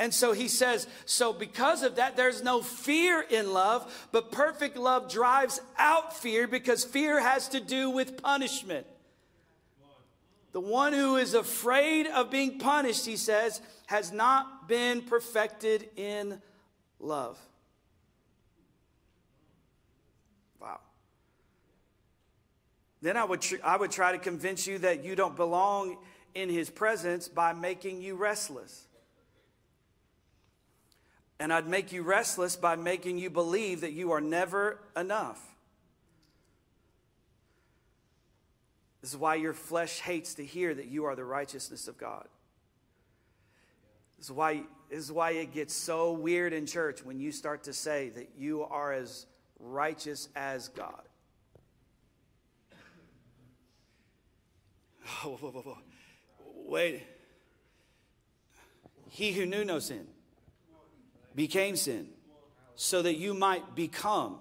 And 0.00 0.14
so 0.14 0.32
he 0.32 0.46
says, 0.46 0.86
so 1.06 1.32
because 1.32 1.82
of 1.82 1.96
that, 1.96 2.16
there's 2.16 2.40
no 2.40 2.62
fear 2.62 3.20
in 3.20 3.52
love, 3.52 4.08
but 4.12 4.30
perfect 4.30 4.76
love 4.76 5.10
drives 5.10 5.60
out 5.76 6.16
fear 6.16 6.46
because 6.46 6.84
fear 6.84 7.20
has 7.20 7.48
to 7.48 7.58
do 7.58 7.90
with 7.90 8.22
punishment. 8.22 8.86
The 10.52 10.60
one 10.60 10.92
who 10.92 11.16
is 11.16 11.34
afraid 11.34 12.06
of 12.06 12.30
being 12.30 12.58
punished, 12.58 13.04
he 13.04 13.16
says, 13.16 13.60
has 13.86 14.12
not 14.12 14.68
been 14.68 15.02
perfected 15.02 15.88
in 15.96 16.40
love. 16.98 17.38
Wow. 20.60 20.80
Then 23.02 23.16
I 23.16 23.24
would, 23.24 23.42
tr- 23.42 23.56
I 23.62 23.76
would 23.76 23.90
try 23.90 24.12
to 24.12 24.18
convince 24.18 24.66
you 24.66 24.78
that 24.78 25.04
you 25.04 25.14
don't 25.14 25.36
belong 25.36 25.98
in 26.34 26.48
his 26.48 26.70
presence 26.70 27.28
by 27.28 27.52
making 27.52 28.00
you 28.00 28.14
restless. 28.14 28.86
And 31.40 31.52
I'd 31.52 31.68
make 31.68 31.92
you 31.92 32.02
restless 32.02 32.56
by 32.56 32.74
making 32.76 33.18
you 33.18 33.30
believe 33.30 33.82
that 33.82 33.92
you 33.92 34.12
are 34.12 34.20
never 34.20 34.80
enough. 34.96 35.40
This 39.00 39.10
is 39.10 39.16
why 39.16 39.36
your 39.36 39.52
flesh 39.52 40.00
hates 40.00 40.34
to 40.34 40.44
hear 40.44 40.74
that 40.74 40.86
you 40.86 41.04
are 41.04 41.14
the 41.14 41.24
righteousness 41.24 41.86
of 41.88 41.98
God. 41.98 42.26
This 44.18 44.26
is 44.26 44.32
why, 44.32 44.62
this 44.90 44.98
is 44.98 45.12
why 45.12 45.30
it 45.32 45.52
gets 45.52 45.74
so 45.74 46.12
weird 46.12 46.52
in 46.52 46.66
church 46.66 47.04
when 47.04 47.20
you 47.20 47.30
start 47.30 47.64
to 47.64 47.72
say 47.72 48.08
that 48.10 48.30
you 48.36 48.64
are 48.64 48.92
as 48.92 49.26
righteous 49.60 50.28
as 50.34 50.68
God. 50.68 51.02
Oh, 55.24 55.30
whoa, 55.40 55.50
whoa, 55.50 55.62
whoa. 55.62 55.78
Wait. 56.66 57.02
He 59.08 59.32
who 59.32 59.46
knew 59.46 59.64
no 59.64 59.78
sin 59.78 60.06
became 61.34 61.76
sin 61.76 62.10
so 62.74 63.00
that 63.00 63.14
you 63.16 63.32
might 63.32 63.74
become 63.74 64.38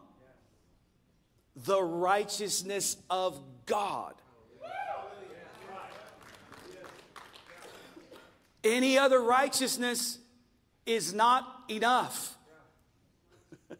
the 1.55 1.81
righteousness 1.81 2.97
of 3.09 3.39
God. 3.65 4.13
Any 8.63 8.97
other 8.97 9.21
righteousness 9.21 10.19
is 10.85 11.13
not 11.13 11.45
enough. 11.69 12.35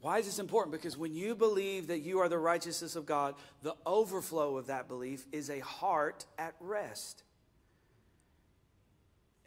Why 0.00 0.18
is 0.18 0.26
this 0.26 0.38
important? 0.38 0.72
Because 0.72 0.96
when 0.96 1.14
you 1.14 1.34
believe 1.34 1.88
that 1.88 1.98
you 1.98 2.20
are 2.20 2.28
the 2.28 2.38
righteousness 2.38 2.96
of 2.96 3.04
God, 3.04 3.34
the 3.62 3.74
overflow 3.84 4.56
of 4.56 4.68
that 4.68 4.88
belief 4.88 5.26
is 5.32 5.50
a 5.50 5.58
heart 5.60 6.24
at 6.38 6.54
rest. 6.60 7.24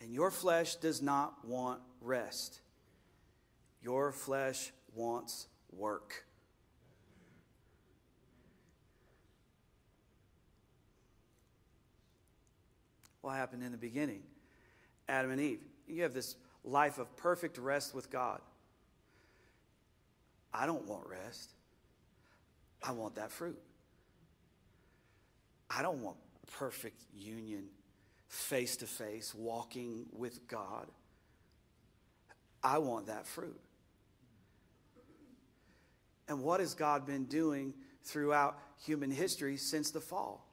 And 0.02 0.14
your 0.14 0.32
flesh 0.32 0.76
does 0.76 1.02
not 1.02 1.46
want 1.46 1.80
rest, 2.02 2.60
your 3.82 4.12
flesh 4.12 4.72
wants 4.94 5.48
work. 5.72 6.26
What 13.22 13.36
happened 13.36 13.64
in 13.64 13.72
the 13.72 13.78
beginning? 13.78 14.24
Adam 15.08 15.32
and 15.32 15.40
Eve. 15.40 15.60
You 15.88 16.04
have 16.04 16.14
this 16.14 16.36
life 16.64 16.98
of 16.98 17.16
perfect 17.18 17.58
rest 17.58 17.94
with 17.94 18.10
God. 18.10 18.40
I 20.54 20.66
don't 20.66 20.86
want 20.88 21.08
rest. 21.08 21.52
I 22.84 22.92
want 22.92 23.16
that 23.16 23.32
fruit. 23.32 23.60
I 25.70 25.82
don't 25.82 26.02
want 26.02 26.18
perfect 26.58 27.02
union 27.16 27.66
face 28.28 28.78
to 28.78 28.88
face, 28.88 29.36
walking 29.36 30.06
with 30.14 30.48
God. 30.48 30.88
I 32.64 32.78
want 32.78 33.08
that 33.08 33.28
fruit. 33.28 33.60
And 36.28 36.42
what 36.44 36.60
has 36.60 36.74
God 36.74 37.06
been 37.06 37.26
doing 37.26 37.74
throughout 38.04 38.58
human 38.86 39.12
history 39.12 39.58
since 39.58 39.92
the 39.92 40.00
fall? 40.00 40.48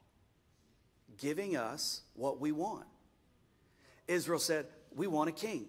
Giving 1.19 1.55
us 1.55 2.01
what 2.15 2.39
we 2.39 2.51
want. 2.51 2.85
Israel 4.07 4.39
said, 4.39 4.65
We 4.95 5.07
want 5.07 5.29
a 5.29 5.33
king. 5.33 5.67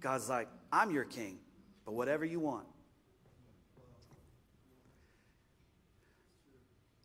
God's 0.00 0.28
like, 0.28 0.48
I'm 0.70 0.90
your 0.90 1.04
king, 1.04 1.38
but 1.84 1.94
whatever 1.94 2.24
you 2.24 2.38
want. 2.38 2.66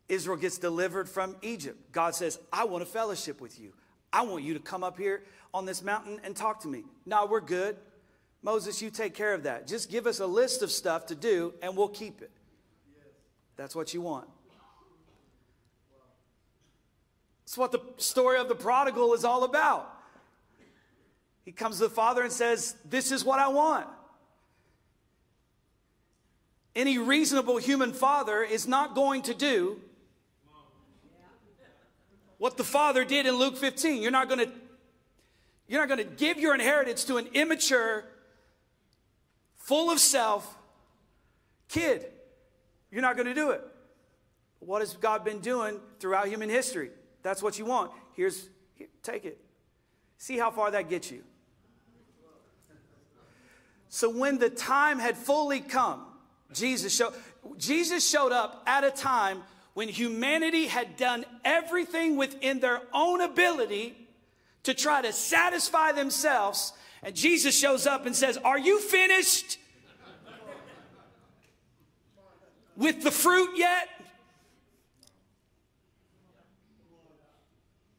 Israel 0.08 0.36
gets 0.36 0.58
delivered 0.58 1.08
from 1.08 1.36
Egypt. 1.40 1.90
God 1.90 2.14
says, 2.14 2.38
I 2.52 2.64
want 2.64 2.82
a 2.82 2.86
fellowship 2.86 3.40
with 3.40 3.58
you. 3.58 3.72
I 4.12 4.22
want 4.22 4.44
you 4.44 4.52
to 4.52 4.60
come 4.60 4.84
up 4.84 4.98
here 4.98 5.24
on 5.54 5.64
this 5.64 5.82
mountain 5.82 6.20
and 6.22 6.36
talk 6.36 6.60
to 6.60 6.68
me. 6.68 6.84
No, 7.06 7.24
we're 7.24 7.40
good. 7.40 7.76
Moses, 8.42 8.82
you 8.82 8.90
take 8.90 9.14
care 9.14 9.32
of 9.32 9.44
that. 9.44 9.66
Just 9.66 9.90
give 9.90 10.06
us 10.06 10.20
a 10.20 10.26
list 10.26 10.62
of 10.62 10.70
stuff 10.70 11.06
to 11.06 11.14
do 11.14 11.54
and 11.62 11.76
we'll 11.76 11.88
keep 11.88 12.20
it. 12.20 12.30
That's 13.56 13.74
what 13.74 13.94
you 13.94 14.02
want. 14.02 14.28
It's 17.52 17.58
what 17.58 17.70
the 17.70 17.80
story 17.98 18.38
of 18.38 18.48
the 18.48 18.54
prodigal 18.54 19.12
is 19.12 19.26
all 19.26 19.44
about. 19.44 19.86
He 21.44 21.52
comes 21.52 21.76
to 21.76 21.82
the 21.82 21.90
father 21.90 22.22
and 22.22 22.32
says, 22.32 22.74
This 22.88 23.12
is 23.12 23.26
what 23.26 23.38
I 23.38 23.48
want. 23.48 23.86
Any 26.74 26.96
reasonable 26.96 27.58
human 27.58 27.92
father 27.92 28.42
is 28.42 28.66
not 28.66 28.94
going 28.94 29.20
to 29.24 29.34
do 29.34 29.78
what 32.38 32.56
the 32.56 32.64
father 32.64 33.04
did 33.04 33.26
in 33.26 33.34
Luke 33.34 33.58
15. 33.58 34.00
You're 34.00 34.10
not 34.10 34.28
going 34.28 34.46
to 34.46 34.50
you're 35.68 35.86
not 35.86 35.94
going 35.94 36.08
to 36.08 36.16
give 36.16 36.40
your 36.40 36.54
inheritance 36.54 37.04
to 37.04 37.18
an 37.18 37.28
immature, 37.34 38.04
full 39.56 39.90
of 39.90 39.98
self 39.98 40.56
kid. 41.68 42.06
You're 42.90 43.02
not 43.02 43.16
going 43.16 43.28
to 43.28 43.34
do 43.34 43.50
it. 43.50 43.60
What 44.60 44.80
has 44.80 44.94
God 44.94 45.22
been 45.22 45.40
doing 45.40 45.78
throughout 46.00 46.28
human 46.28 46.48
history? 46.48 46.92
That's 47.22 47.42
what 47.42 47.58
you 47.58 47.64
want. 47.64 47.92
Here's 48.14 48.48
here, 48.74 48.88
take 49.02 49.24
it. 49.24 49.38
See 50.18 50.38
how 50.38 50.50
far 50.50 50.70
that 50.70 50.88
gets 50.88 51.10
you. 51.10 51.22
So 53.88 54.08
when 54.08 54.38
the 54.38 54.48
time 54.48 54.98
had 54.98 55.16
fully 55.16 55.60
come, 55.60 56.06
Jesus 56.52 56.94
showed, 56.94 57.14
Jesus 57.58 58.08
showed 58.08 58.32
up 58.32 58.62
at 58.66 58.84
a 58.84 58.90
time 58.90 59.42
when 59.74 59.88
humanity 59.88 60.66
had 60.66 60.96
done 60.96 61.24
everything 61.44 62.16
within 62.16 62.60
their 62.60 62.80
own 62.92 63.20
ability 63.20 63.96
to 64.64 64.74
try 64.74 65.02
to 65.02 65.12
satisfy 65.12 65.92
themselves. 65.92 66.72
And 67.02 67.14
Jesus 67.14 67.58
shows 67.58 67.86
up 67.86 68.06
and 68.06 68.14
says, 68.14 68.38
Are 68.38 68.58
you 68.58 68.80
finished 68.80 69.58
with 72.76 73.02
the 73.02 73.10
fruit 73.10 73.50
yet? 73.56 73.88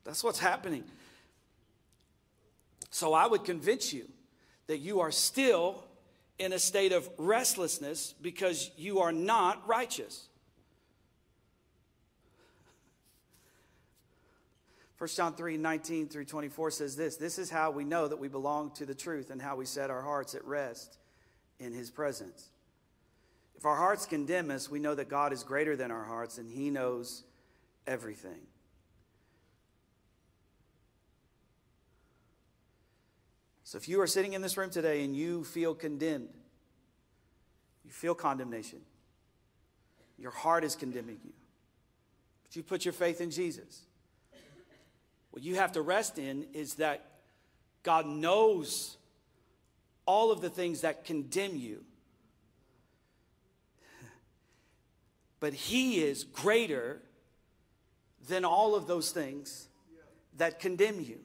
That's 0.04 0.24
what's 0.24 0.40
happening. 0.40 0.84
So 2.90 3.14
I 3.14 3.26
would 3.26 3.44
convince 3.44 3.94
you 3.94 4.08
that 4.68 4.78
you 4.80 5.00
are 5.00 5.12
still 5.12 5.84
in 6.40 6.54
a 6.54 6.60
state 6.60 6.92
of 6.92 7.10
restlessness 7.18 8.14
because 8.22 8.72
you 8.78 9.00
are 9.00 9.12
not 9.12 9.68
righteous. 9.68 10.28
1 14.98 15.10
John 15.10 15.34
3 15.34 15.58
19 15.58 16.08
through 16.08 16.26
24 16.26 16.72
says 16.72 16.96
this 16.96 17.18
This 17.18 17.38
is 17.38 17.50
how 17.50 17.72
we 17.72 17.84
know 17.84 18.08
that 18.08 18.20
we 18.20 18.28
belong 18.28 18.72
to 18.72 18.86
the 18.86 18.96
truth 18.96 19.32
and 19.32 19.42
how 19.42 19.56
we 19.56 19.66
set 19.66 19.90
our 19.90 20.02
hearts 20.02 20.34
at 20.36 20.46
rest 20.46 20.98
in 21.60 21.74
his 21.74 21.90
presence. 21.90 22.50
If 23.58 23.66
our 23.66 23.76
hearts 23.76 24.06
condemn 24.06 24.52
us, 24.52 24.70
we 24.70 24.80
know 24.80 24.96
that 24.96 25.10
God 25.10 25.34
is 25.34 25.44
greater 25.44 25.76
than 25.76 25.92
our 25.92 26.04
hearts 26.04 26.38
and 26.38 26.50
he 26.50 26.70
knows 26.70 27.24
everything. 27.88 28.40
So 33.74 33.78
if 33.78 33.90
you 33.90 34.00
are 34.02 34.06
sitting 34.06 34.34
in 34.34 34.44
this 34.44 34.56
room 34.56 34.70
today 34.70 35.04
and 35.04 35.16
you 35.16 35.44
feel 35.44 35.74
condemned, 35.74 36.30
you 37.84 37.90
feel 37.90 38.14
condemnation, 38.14 38.78
your 40.20 40.30
heart 40.30 40.64
is 40.64 40.76
condemning 40.76 41.18
you, 41.26 41.34
but 42.44 42.56
you 42.56 42.62
put 42.62 42.86
your 42.86 42.94
faith 42.94 43.20
in 43.20 43.32
Jesus. 43.32 43.82
What 45.32 45.42
you 45.42 45.56
have 45.56 45.72
to 45.72 45.82
rest 45.82 46.20
in 46.20 46.46
is 46.54 46.76
that 46.76 47.04
God 47.82 48.06
knows 48.06 48.96
all 50.06 50.32
of 50.32 50.40
the 50.40 50.52
things 50.52 50.82
that 50.82 51.04
condemn 51.04 51.56
you. 51.56 51.84
But 55.40 55.56
He 55.56 56.04
is 56.04 56.26
greater 56.26 57.02
than 58.28 58.46
all 58.46 58.76
of 58.76 58.86
those 58.86 59.10
things 59.10 59.68
that 60.38 60.60
condemn 60.60 61.02
you. 61.02 61.22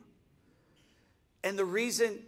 And 1.45 1.59
the 1.59 1.67
reason 1.67 2.21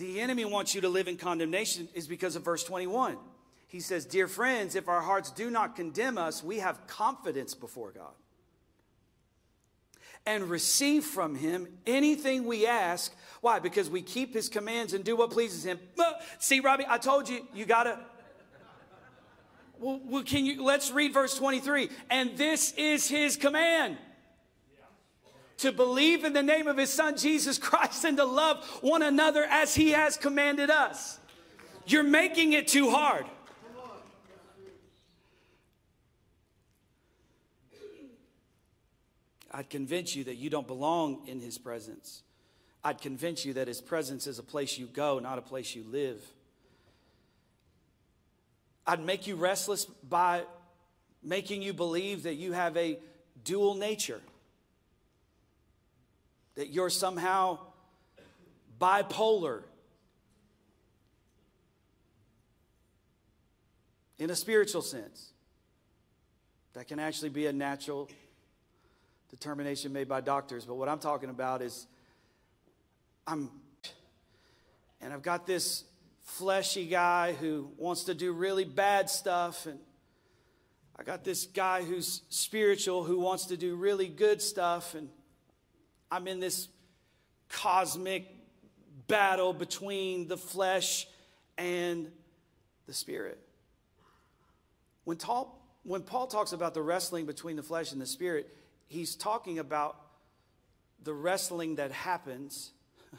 the 0.00 0.18
enemy 0.18 0.46
wants 0.46 0.74
you 0.74 0.80
to 0.80 0.88
live 0.88 1.08
in 1.08 1.16
condemnation 1.18 1.86
is 1.92 2.08
because 2.08 2.34
of 2.34 2.42
verse 2.42 2.64
21. 2.64 3.18
He 3.68 3.80
says, 3.80 4.06
Dear 4.06 4.26
friends, 4.26 4.74
if 4.74 4.88
our 4.88 5.02
hearts 5.02 5.30
do 5.30 5.50
not 5.50 5.76
condemn 5.76 6.16
us, 6.16 6.42
we 6.42 6.58
have 6.60 6.86
confidence 6.86 7.54
before 7.54 7.92
God 7.92 8.14
and 10.24 10.48
receive 10.48 11.04
from 11.04 11.34
him 11.34 11.68
anything 11.86 12.46
we 12.46 12.66
ask. 12.66 13.14
Why? 13.42 13.58
Because 13.58 13.90
we 13.90 14.00
keep 14.00 14.32
his 14.32 14.48
commands 14.48 14.94
and 14.94 15.04
do 15.04 15.16
what 15.16 15.30
pleases 15.32 15.64
him. 15.66 15.78
Uh, 15.98 16.12
see, 16.38 16.60
Robbie, 16.60 16.86
I 16.88 16.96
told 16.96 17.28
you, 17.28 17.46
you 17.54 17.66
gotta. 17.66 17.98
Well, 19.78 20.22
can 20.22 20.46
you 20.46 20.64
let's 20.64 20.90
read 20.90 21.12
verse 21.12 21.36
23. 21.36 21.90
And 22.10 22.38
this 22.38 22.72
is 22.72 23.06
his 23.06 23.36
command 23.36 23.98
to 25.60 25.72
believe 25.72 26.24
in 26.24 26.32
the 26.32 26.42
name 26.42 26.66
of 26.66 26.78
his 26.78 26.90
son 26.90 27.16
Jesus 27.16 27.58
Christ 27.58 28.04
and 28.04 28.16
to 28.16 28.24
love 28.24 28.64
one 28.80 29.02
another 29.02 29.44
as 29.44 29.74
he 29.74 29.90
has 29.90 30.16
commanded 30.16 30.70
us. 30.70 31.18
You're 31.86 32.02
making 32.02 32.54
it 32.54 32.66
too 32.66 32.90
hard. 32.90 33.26
I'd 39.52 39.68
convince 39.68 40.14
you 40.14 40.24
that 40.24 40.36
you 40.36 40.48
don't 40.48 40.66
belong 40.66 41.26
in 41.26 41.40
his 41.40 41.58
presence. 41.58 42.22
I'd 42.82 43.00
convince 43.00 43.44
you 43.44 43.54
that 43.54 43.68
his 43.68 43.80
presence 43.80 44.26
is 44.26 44.38
a 44.38 44.42
place 44.42 44.78
you 44.78 44.86
go, 44.86 45.18
not 45.18 45.38
a 45.38 45.42
place 45.42 45.74
you 45.74 45.84
live. 45.90 46.22
I'd 48.86 49.04
make 49.04 49.26
you 49.26 49.36
restless 49.36 49.84
by 49.84 50.44
making 51.22 51.60
you 51.60 51.74
believe 51.74 52.22
that 52.22 52.36
you 52.36 52.52
have 52.52 52.76
a 52.78 52.98
dual 53.44 53.74
nature 53.74 54.20
that 56.60 56.68
you're 56.68 56.90
somehow 56.90 57.58
bipolar 58.78 59.62
in 64.18 64.28
a 64.28 64.36
spiritual 64.36 64.82
sense. 64.82 65.30
That 66.74 66.86
can 66.86 66.98
actually 66.98 67.30
be 67.30 67.46
a 67.46 67.52
natural 67.54 68.10
determination 69.30 69.94
made 69.94 70.06
by 70.06 70.20
doctors. 70.20 70.66
But 70.66 70.74
what 70.74 70.90
I'm 70.90 70.98
talking 70.98 71.30
about 71.30 71.62
is 71.62 71.86
I'm, 73.26 73.48
and 75.00 75.14
I've 75.14 75.22
got 75.22 75.46
this 75.46 75.84
fleshy 76.24 76.84
guy 76.84 77.32
who 77.32 77.70
wants 77.78 78.04
to 78.04 78.12
do 78.12 78.34
really 78.34 78.66
bad 78.66 79.08
stuff. 79.08 79.64
And 79.64 79.78
I 80.98 81.04
got 81.04 81.24
this 81.24 81.46
guy 81.46 81.84
who's 81.84 82.20
spiritual 82.28 83.02
who 83.02 83.18
wants 83.18 83.46
to 83.46 83.56
do 83.56 83.76
really 83.76 84.08
good 84.08 84.42
stuff. 84.42 84.94
And 84.94 85.08
I'm 86.10 86.26
in 86.26 86.40
this 86.40 86.68
cosmic 87.48 88.26
battle 89.06 89.52
between 89.52 90.28
the 90.28 90.36
flesh 90.36 91.06
and 91.56 92.10
the 92.86 92.94
spirit. 92.94 93.38
When, 95.04 95.16
Paul, 95.16 95.60
when 95.84 96.02
Paul 96.02 96.26
talks 96.26 96.52
about 96.52 96.74
the 96.74 96.82
wrestling 96.82 97.26
between 97.26 97.56
the 97.56 97.62
flesh 97.62 97.92
and 97.92 98.00
the 98.00 98.06
spirit, 98.06 98.52
he's 98.88 99.14
talking 99.14 99.58
about 99.58 99.96
the 101.02 101.14
wrestling 101.14 101.76
that 101.76 101.92
happens 101.92 102.72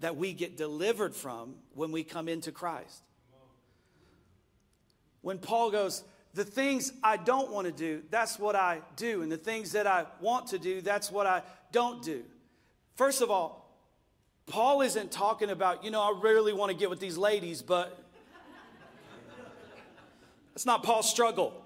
that 0.00 0.16
we 0.16 0.32
get 0.32 0.56
delivered 0.56 1.14
from 1.14 1.54
when 1.74 1.92
we 1.92 2.04
come 2.04 2.28
into 2.28 2.52
Christ. 2.52 3.02
When 5.20 5.38
Paul 5.38 5.70
goes, 5.70 6.02
the 6.34 6.44
things 6.44 6.92
I 7.02 7.16
don't 7.18 7.50
want 7.50 7.66
to 7.66 7.72
do, 7.72 8.02
that's 8.10 8.38
what 8.38 8.56
I 8.56 8.80
do. 8.96 9.22
And 9.22 9.30
the 9.30 9.36
things 9.36 9.72
that 9.72 9.86
I 9.86 10.06
want 10.20 10.48
to 10.48 10.58
do, 10.58 10.80
that's 10.80 11.10
what 11.10 11.26
I 11.26 11.42
don't 11.72 12.02
do. 12.02 12.22
First 12.94 13.20
of 13.20 13.30
all, 13.30 13.62
Paul 14.46 14.82
isn't 14.82 15.12
talking 15.12 15.50
about, 15.50 15.84
you 15.84 15.90
know, 15.90 16.00
I 16.00 16.18
really 16.22 16.52
want 16.52 16.70
to 16.70 16.76
get 16.76 16.90
with 16.90 17.00
these 17.00 17.18
ladies, 17.18 17.62
but 17.62 17.98
that's 20.54 20.66
not 20.66 20.82
Paul's 20.82 21.08
struggle. 21.08 21.58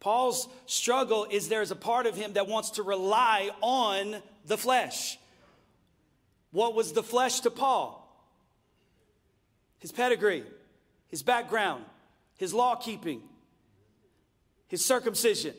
Paul's 0.00 0.48
struggle 0.66 1.26
is 1.30 1.48
there's 1.48 1.70
a 1.70 1.76
part 1.76 2.06
of 2.06 2.16
him 2.16 2.32
that 2.32 2.48
wants 2.48 2.70
to 2.70 2.82
rely 2.82 3.50
on 3.60 4.16
the 4.46 4.56
flesh. 4.56 5.18
What 6.52 6.74
was 6.74 6.92
the 6.92 7.02
flesh 7.02 7.40
to 7.40 7.50
Paul? 7.50 7.99
His 9.80 9.90
pedigree, 9.90 10.44
his 11.08 11.22
background, 11.22 11.84
his 12.38 12.54
law 12.54 12.76
keeping, 12.76 13.22
his 14.68 14.84
circumcision. 14.84 15.54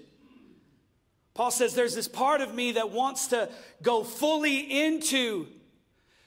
Paul 1.33 1.51
says, 1.51 1.73
There's 1.73 1.95
this 1.95 2.07
part 2.07 2.41
of 2.41 2.53
me 2.53 2.73
that 2.73 2.91
wants 2.91 3.27
to 3.27 3.49
go 3.81 4.03
fully 4.03 4.85
into 4.85 5.47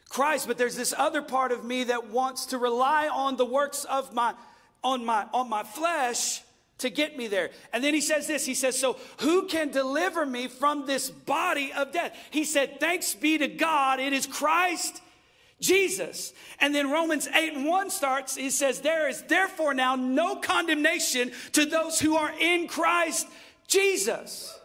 Christ, 0.08 0.46
but 0.46 0.58
there's 0.58 0.76
this 0.76 0.94
other 0.96 1.22
part 1.22 1.52
of 1.52 1.64
me 1.64 1.84
that 1.84 2.10
wants 2.10 2.46
to 2.46 2.58
rely 2.58 3.08
on 3.08 3.36
the 3.36 3.44
works 3.44 3.84
of 3.84 4.12
my 4.12 4.34
on 4.82 5.04
my 5.04 5.26
on 5.32 5.48
my 5.48 5.62
flesh 5.62 6.42
to 6.78 6.90
get 6.90 7.16
me 7.16 7.26
there. 7.26 7.50
And 7.72 7.82
then 7.82 7.94
he 7.94 8.00
says 8.00 8.26
this, 8.26 8.44
he 8.44 8.54
says, 8.54 8.78
"So 8.78 8.98
who 9.20 9.46
can 9.46 9.70
deliver 9.70 10.26
me 10.26 10.48
from 10.48 10.86
this 10.86 11.10
body 11.10 11.72
of 11.72 11.92
death?" 11.92 12.16
He 12.30 12.44
said, 12.44 12.80
"Thanks 12.80 13.14
be 13.14 13.38
to 13.38 13.48
God, 13.48 13.98
it 13.98 14.12
is 14.12 14.26
Christ 14.26 15.00
Jesus. 15.60 16.32
And 16.60 16.74
then 16.74 16.90
Romans 16.90 17.28
8 17.28 17.54
and 17.54 17.66
1 17.66 17.90
starts, 17.90 18.36
he 18.36 18.50
says, 18.50 18.80
There 18.80 19.08
is 19.08 19.22
therefore 19.22 19.74
now 19.74 19.96
no 19.96 20.36
condemnation 20.36 21.32
to 21.52 21.64
those 21.64 22.00
who 22.00 22.16
are 22.16 22.32
in 22.38 22.68
Christ 22.68 23.26
Jesus. 23.66 24.58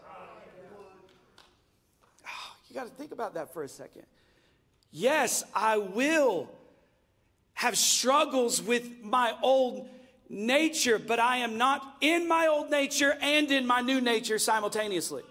Oh, 2.26 2.56
you 2.68 2.76
got 2.76 2.86
to 2.86 2.92
think 2.92 3.12
about 3.12 3.36
that 3.36 3.54
for 3.54 3.64
a 3.64 3.70
second. 3.70 4.04
Yes, 4.92 5.44
I 5.54 5.78
will 5.78 6.50
have 7.54 7.78
struggles 7.78 8.62
with 8.62 8.90
my 9.04 9.34
old 9.44 9.90
nature, 10.30 11.00
but 11.00 11.20
I 11.20 11.38
am 11.38 11.58
not 11.58 11.98
in 12.02 12.28
my 12.28 12.48
old 12.48 12.70
nature 12.70 13.18
and 13.22 13.52
in 13.52 13.68
my 13.68 13.82
new 13.82 14.00
nature 14.02 14.40
simultaneously. 14.40 15.24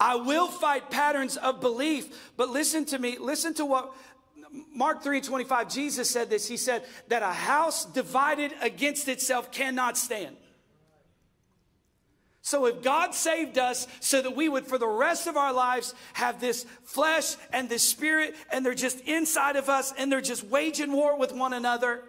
I 0.00 0.16
will 0.16 0.48
fight 0.48 0.90
patterns 0.90 1.36
of 1.36 1.60
belief, 1.60 2.32
but 2.36 2.48
listen 2.48 2.84
to 2.86 2.98
me. 2.98 3.16
Listen 3.18 3.54
to 3.54 3.64
what 3.64 3.94
Mark 4.72 5.02
3 5.02 5.20
25, 5.20 5.72
Jesus 5.72 6.10
said 6.10 6.30
this. 6.30 6.46
He 6.46 6.56
said 6.56 6.84
that 7.08 7.22
a 7.22 7.32
house 7.32 7.84
divided 7.84 8.52
against 8.60 9.08
itself 9.08 9.50
cannot 9.50 9.96
stand. 9.96 10.36
So, 12.42 12.66
if 12.66 12.82
God 12.82 13.14
saved 13.14 13.56
us 13.56 13.88
so 14.00 14.20
that 14.20 14.36
we 14.36 14.50
would, 14.50 14.66
for 14.66 14.76
the 14.76 14.86
rest 14.86 15.26
of 15.26 15.36
our 15.36 15.52
lives, 15.52 15.94
have 16.12 16.40
this 16.40 16.66
flesh 16.82 17.36
and 17.52 17.70
this 17.70 17.82
spirit, 17.82 18.34
and 18.52 18.64
they're 18.64 18.74
just 18.74 19.00
inside 19.00 19.56
of 19.56 19.70
us 19.70 19.94
and 19.96 20.12
they're 20.12 20.20
just 20.20 20.44
waging 20.44 20.92
war 20.92 21.18
with 21.18 21.32
one 21.32 21.54
another, 21.54 22.02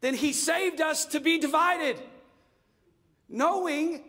then 0.00 0.14
He 0.14 0.32
saved 0.32 0.80
us 0.80 1.06
to 1.06 1.18
be 1.18 1.38
divided, 1.38 2.00
knowing 3.28 4.04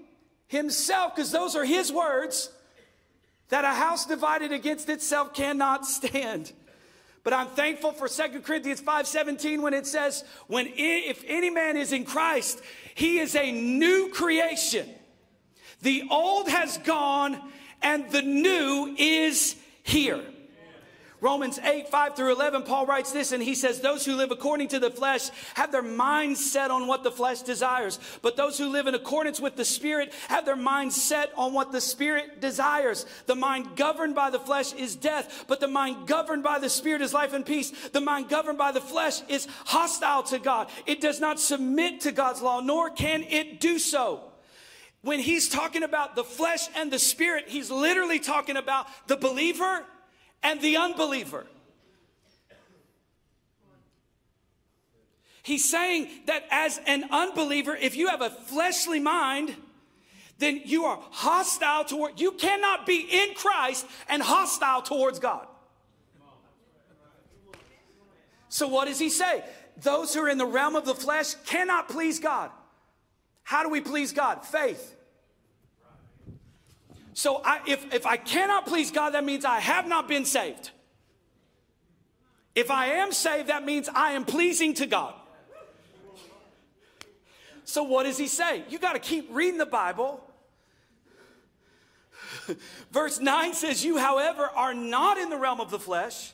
Himself, 0.48 1.16
because 1.16 1.32
those 1.32 1.56
are 1.56 1.66
His 1.66 1.92
words, 1.92 2.50
that 3.50 3.66
a 3.66 3.70
house 3.70 4.06
divided 4.06 4.52
against 4.52 4.90
itself 4.90 5.34
cannot 5.34 5.86
stand. 5.86 6.52
But 7.24 7.34
I'm 7.34 7.48
thankful 7.48 7.92
for 7.92 8.08
2 8.08 8.46
Corinthians 8.46 8.80
5:17 8.80 9.62
when 9.62 9.74
it 9.74 9.86
says, 9.86 10.24
"When 10.48 10.72
if 10.76 11.24
any 11.28 11.50
man 11.50 11.76
is 11.76 11.92
in 11.92 12.06
Christ, 12.06 12.62
he 12.96 13.20
is 13.20 13.36
a 13.36 13.52
new 13.52 14.10
creation. 14.10 14.90
The 15.82 16.04
old 16.10 16.48
has 16.48 16.78
gone 16.78 17.52
and 17.82 18.10
the 18.12 18.22
new 18.22 18.96
is 18.98 19.56
here." 19.84 20.24
Romans 21.20 21.58
8, 21.58 21.90
5 21.90 22.16
through 22.16 22.34
11, 22.34 22.62
Paul 22.62 22.86
writes 22.86 23.12
this 23.12 23.32
and 23.32 23.42
he 23.42 23.56
says, 23.56 23.80
Those 23.80 24.06
who 24.06 24.16
live 24.16 24.30
according 24.30 24.68
to 24.70 24.80
the 24.80 24.92
flesh 24.92 25.30
have 25.56 25.72
their 25.72 25.82
minds 25.82 26.52
set 26.52 26.70
on 26.70 26.86
what 26.86 27.04
the 27.04 27.12
flesh 27.12 27.42
desires. 27.42 28.00
But 28.22 28.38
those 28.38 28.60
who 28.60 28.70
live 28.70 28.86
in 28.86 28.94
accordance 28.94 29.40
with 29.40 29.56
the 29.56 29.66
Spirit 29.66 30.14
have 30.28 30.46
their 30.46 30.56
minds 30.56 31.02
set 31.02 31.32
on 31.36 31.54
what 31.54 31.72
the 31.72 31.82
Spirit 31.82 32.40
desires. 32.40 33.08
The 33.26 33.34
mind 33.34 33.76
governed 33.76 34.14
by 34.14 34.30
the 34.30 34.40
flesh 34.40 34.74
is 34.74 34.96
death, 34.96 35.46
but 35.48 35.60
the 35.60 35.68
mind 35.68 36.08
governed 36.08 36.44
by 36.44 36.60
the 36.60 36.70
Spirit 36.70 37.02
is 37.02 37.16
life 37.16 37.34
and 37.34 37.44
peace. 37.44 37.72
The 37.90 38.02
mind 38.02 38.30
governed 38.30 38.60
by 38.60 38.72
the 38.72 38.82
flesh 38.82 39.22
is 39.28 39.48
hostile 39.66 40.22
to 40.24 40.38
God. 40.38 40.70
It 40.86 41.02
does 41.02 41.20
not 41.20 41.40
submit 41.40 42.02
to 42.02 42.12
God's 42.12 42.44
law, 42.44 42.60
nor 42.60 42.92
can 42.92 43.24
it 43.24 43.60
do 43.60 43.80
so. 43.80 44.22
When 45.02 45.20
he's 45.20 45.50
talking 45.50 45.82
about 45.82 46.16
the 46.16 46.24
flesh 46.24 46.68
and 46.76 46.92
the 46.92 47.00
spirit, 47.00 47.46
he's 47.48 47.72
literally 47.72 48.20
talking 48.20 48.58
about 48.58 48.88
the 49.08 49.18
believer 49.18 49.84
and 50.44 50.62
the 50.62 50.78
unbeliever. 50.78 51.46
He's 55.44 55.70
saying 55.70 56.10
that 56.26 56.44
as 56.52 56.78
an 56.88 57.06
unbeliever, 57.10 57.74
if 57.74 57.96
you 57.96 58.10
have 58.10 58.22
a 58.22 58.30
fleshly 58.30 59.00
mind, 59.00 59.56
then 60.40 60.62
you 60.66 60.84
are 60.84 61.00
hostile 61.10 61.86
toward, 61.86 62.20
you 62.20 62.34
cannot 62.34 62.86
be 62.86 63.08
in 63.10 63.34
Christ 63.34 63.86
and 64.10 64.22
hostile 64.22 64.82
towards 64.82 65.20
God. 65.20 65.48
So, 68.50 68.68
what 68.68 68.90
does 68.90 69.00
he 69.00 69.10
say? 69.10 69.42
Those 69.78 70.14
who 70.14 70.22
are 70.22 70.30
in 70.30 70.38
the 70.38 70.46
realm 70.46 70.76
of 70.76 70.86
the 70.86 70.96
flesh 70.96 71.36
cannot 71.46 71.88
please 71.88 72.20
God. 72.20 72.52
How 73.44 73.64
do 73.64 73.70
we 73.70 73.80
please 73.80 74.12
God? 74.12 74.46
Faith. 74.46 74.97
So 77.18 77.42
I, 77.44 77.62
if, 77.66 77.96
if 77.96 78.06
I 78.06 78.16
cannot 78.16 78.68
please 78.68 78.92
God, 78.92 79.16
that 79.16 79.24
means 79.26 79.44
I 79.44 79.60
have 79.60 79.88
not 79.88 80.08
been 80.08 80.24
saved. 80.24 80.70
If 82.54 82.70
I 82.70 82.90
am 82.90 83.12
saved, 83.12 83.50
that 83.50 83.66
means 83.66 83.90
I 83.90 84.12
am 84.12 84.24
pleasing 84.24 84.76
to 84.76 84.86
God. 84.86 85.16
So 87.64 87.82
what 87.82 88.04
does 88.04 88.20
he 88.20 88.28
say? 88.28 88.62
You 88.70 88.78
got 88.78 88.94
to 88.94 89.00
keep 89.00 89.30
reading 89.32 89.58
the 89.58 89.66
Bible. 89.66 90.24
Verse 92.92 93.20
9 93.20 93.56
says, 93.56 93.84
You, 93.84 93.98
however, 93.98 94.52
are 94.56 94.76
not 94.76 95.18
in 95.18 95.32
the 95.32 95.38
realm 95.38 95.60
of 95.60 95.72
the 95.72 95.80
flesh, 95.80 96.34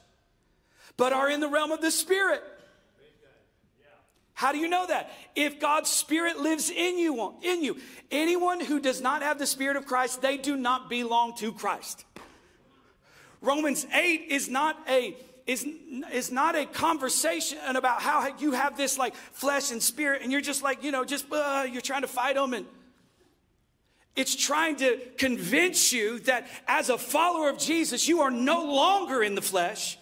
but 0.97 1.13
are 1.13 1.29
in 1.29 1.39
the 1.39 1.47
realm 1.47 1.71
of 1.71 1.79
the 1.79 1.91
Spirit. 1.91 2.43
How 4.33 4.51
do 4.51 4.57
you 4.57 4.67
know 4.67 4.85
that? 4.87 5.11
If 5.35 5.59
God's 5.59 5.89
Spirit 5.89 6.39
lives 6.39 6.69
in 6.69 6.97
you, 6.97 7.35
in 7.41 7.63
you. 7.63 7.77
Anyone 8.09 8.59
who 8.59 8.79
does 8.79 9.01
not 9.01 9.21
have 9.21 9.37
the 9.37 9.45
Spirit 9.45 9.77
of 9.77 9.85
Christ, 9.85 10.21
they 10.21 10.37
do 10.37 10.55
not 10.55 10.89
belong 10.89 11.35
to 11.37 11.51
Christ. 11.51 12.05
Romans 13.41 13.85
8 13.93 14.25
is 14.29 14.49
not 14.49 14.77
a 14.89 15.15
is, 15.45 15.67
is 16.13 16.31
not 16.31 16.55
a 16.55 16.65
conversation 16.65 17.57
about 17.75 18.01
how 18.01 18.33
you 18.37 18.53
have 18.53 18.77
this 18.77 18.97
like 18.97 19.13
flesh 19.13 19.71
and 19.71 19.83
spirit 19.83 20.21
and 20.21 20.31
you're 20.31 20.39
just 20.39 20.63
like, 20.63 20.81
you 20.85 20.91
know, 20.91 21.03
just 21.03 21.25
uh, 21.29 21.67
you're 21.69 21.81
trying 21.81 22.03
to 22.03 22.07
fight 22.07 22.35
them 22.35 22.53
and 22.53 22.65
it's 24.15 24.35
trying 24.35 24.75
to 24.77 24.97
convince 25.17 25.91
you 25.91 26.19
that 26.19 26.47
as 26.67 26.89
a 26.89 26.97
follower 26.97 27.49
of 27.49 27.57
Jesus, 27.57 28.07
you 28.07 28.21
are 28.21 28.31
no 28.31 28.63
longer 28.63 29.23
in 29.23 29.35
the 29.35 29.41
flesh. 29.41 29.97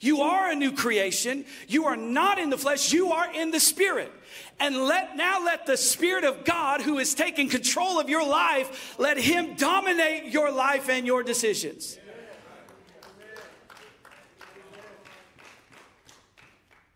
You 0.00 0.22
are 0.22 0.50
a 0.50 0.54
new 0.54 0.72
creation. 0.72 1.44
You 1.68 1.86
are 1.86 1.96
not 1.96 2.38
in 2.38 2.50
the 2.50 2.58
flesh. 2.58 2.92
You 2.92 3.12
are 3.12 3.32
in 3.32 3.50
the 3.50 3.60
spirit. 3.60 4.12
And 4.58 4.76
let 4.76 5.16
now 5.16 5.44
let 5.44 5.66
the 5.66 5.76
spirit 5.76 6.24
of 6.24 6.44
God 6.44 6.80
who 6.80 6.98
is 6.98 7.14
taking 7.14 7.48
control 7.48 8.00
of 8.00 8.08
your 8.08 8.26
life, 8.26 8.96
let 8.98 9.18
him 9.18 9.54
dominate 9.54 10.32
your 10.32 10.50
life 10.50 10.88
and 10.88 11.06
your 11.06 11.22
decisions. 11.22 11.98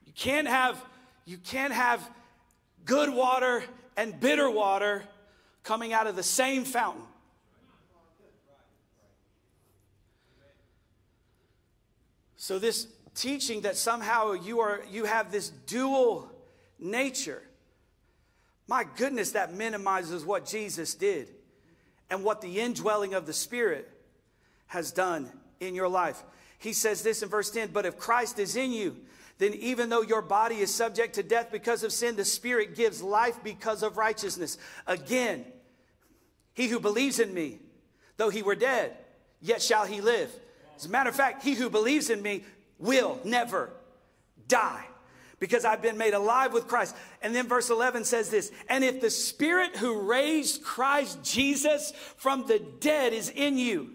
You 0.06 0.12
can't 0.14 0.48
have 0.48 0.82
you 1.26 1.38
can't 1.38 1.72
have 1.72 2.08
good 2.84 3.12
water 3.12 3.62
and 3.96 4.18
bitter 4.18 4.50
water 4.50 5.04
coming 5.62 5.92
out 5.92 6.06
of 6.06 6.16
the 6.16 6.22
same 6.22 6.64
fountain. 6.64 7.02
So 12.50 12.58
this 12.58 12.88
teaching 13.14 13.60
that 13.60 13.76
somehow 13.76 14.32
you 14.32 14.58
are 14.58 14.80
you 14.90 15.04
have 15.04 15.30
this 15.30 15.50
dual 15.50 16.28
nature. 16.80 17.44
My 18.66 18.84
goodness, 18.96 19.30
that 19.30 19.54
minimizes 19.54 20.24
what 20.24 20.46
Jesus 20.46 20.94
did 20.94 21.28
and 22.10 22.24
what 22.24 22.40
the 22.40 22.58
indwelling 22.58 23.14
of 23.14 23.24
the 23.24 23.32
Spirit 23.32 23.88
has 24.66 24.90
done 24.90 25.30
in 25.60 25.76
your 25.76 25.86
life. 25.86 26.24
He 26.58 26.72
says 26.72 27.04
this 27.04 27.22
in 27.22 27.28
verse 27.28 27.52
10 27.52 27.68
But 27.68 27.86
if 27.86 27.96
Christ 27.96 28.40
is 28.40 28.56
in 28.56 28.72
you, 28.72 28.96
then 29.38 29.54
even 29.54 29.88
though 29.88 30.02
your 30.02 30.20
body 30.20 30.56
is 30.56 30.74
subject 30.74 31.14
to 31.14 31.22
death 31.22 31.52
because 31.52 31.84
of 31.84 31.92
sin, 31.92 32.16
the 32.16 32.24
Spirit 32.24 32.74
gives 32.74 33.00
life 33.00 33.38
because 33.44 33.84
of 33.84 33.96
righteousness. 33.96 34.58
Again, 34.88 35.44
he 36.52 36.66
who 36.66 36.80
believes 36.80 37.20
in 37.20 37.32
me, 37.32 37.60
though 38.16 38.28
he 38.28 38.42
were 38.42 38.56
dead, 38.56 38.96
yet 39.40 39.62
shall 39.62 39.86
he 39.86 40.00
live. 40.00 40.32
As 40.80 40.86
a 40.86 40.88
matter 40.88 41.10
of 41.10 41.16
fact, 41.16 41.42
he 41.42 41.52
who 41.52 41.68
believes 41.68 42.08
in 42.08 42.22
me 42.22 42.42
will 42.78 43.20
never 43.22 43.68
die 44.48 44.86
because 45.38 45.66
I've 45.66 45.82
been 45.82 45.98
made 45.98 46.14
alive 46.14 46.54
with 46.54 46.68
Christ. 46.68 46.96
And 47.20 47.34
then 47.34 47.46
verse 47.46 47.68
11 47.68 48.04
says 48.06 48.30
this 48.30 48.50
And 48.66 48.82
if 48.82 49.02
the 49.02 49.10
Spirit 49.10 49.76
who 49.76 50.00
raised 50.00 50.64
Christ 50.64 51.22
Jesus 51.22 51.92
from 52.16 52.46
the 52.46 52.58
dead 52.58 53.12
is 53.12 53.28
in 53.28 53.58
you, 53.58 53.90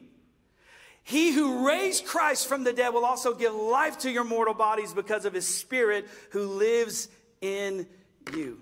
he 1.03 1.31
who 1.31 1.65
raised 1.67 2.05
Christ 2.05 2.47
from 2.47 2.63
the 2.63 2.73
dead 2.73 2.93
will 2.93 3.03
also 3.03 3.33
give 3.33 3.55
life 3.55 3.97
to 3.99 4.11
your 4.11 4.23
mortal 4.23 4.53
bodies 4.53 4.93
because 4.93 5.25
of 5.25 5.33
his 5.33 5.47
Spirit 5.47 6.07
who 6.29 6.45
lives 6.45 7.07
in 7.41 7.87
you. 8.31 8.61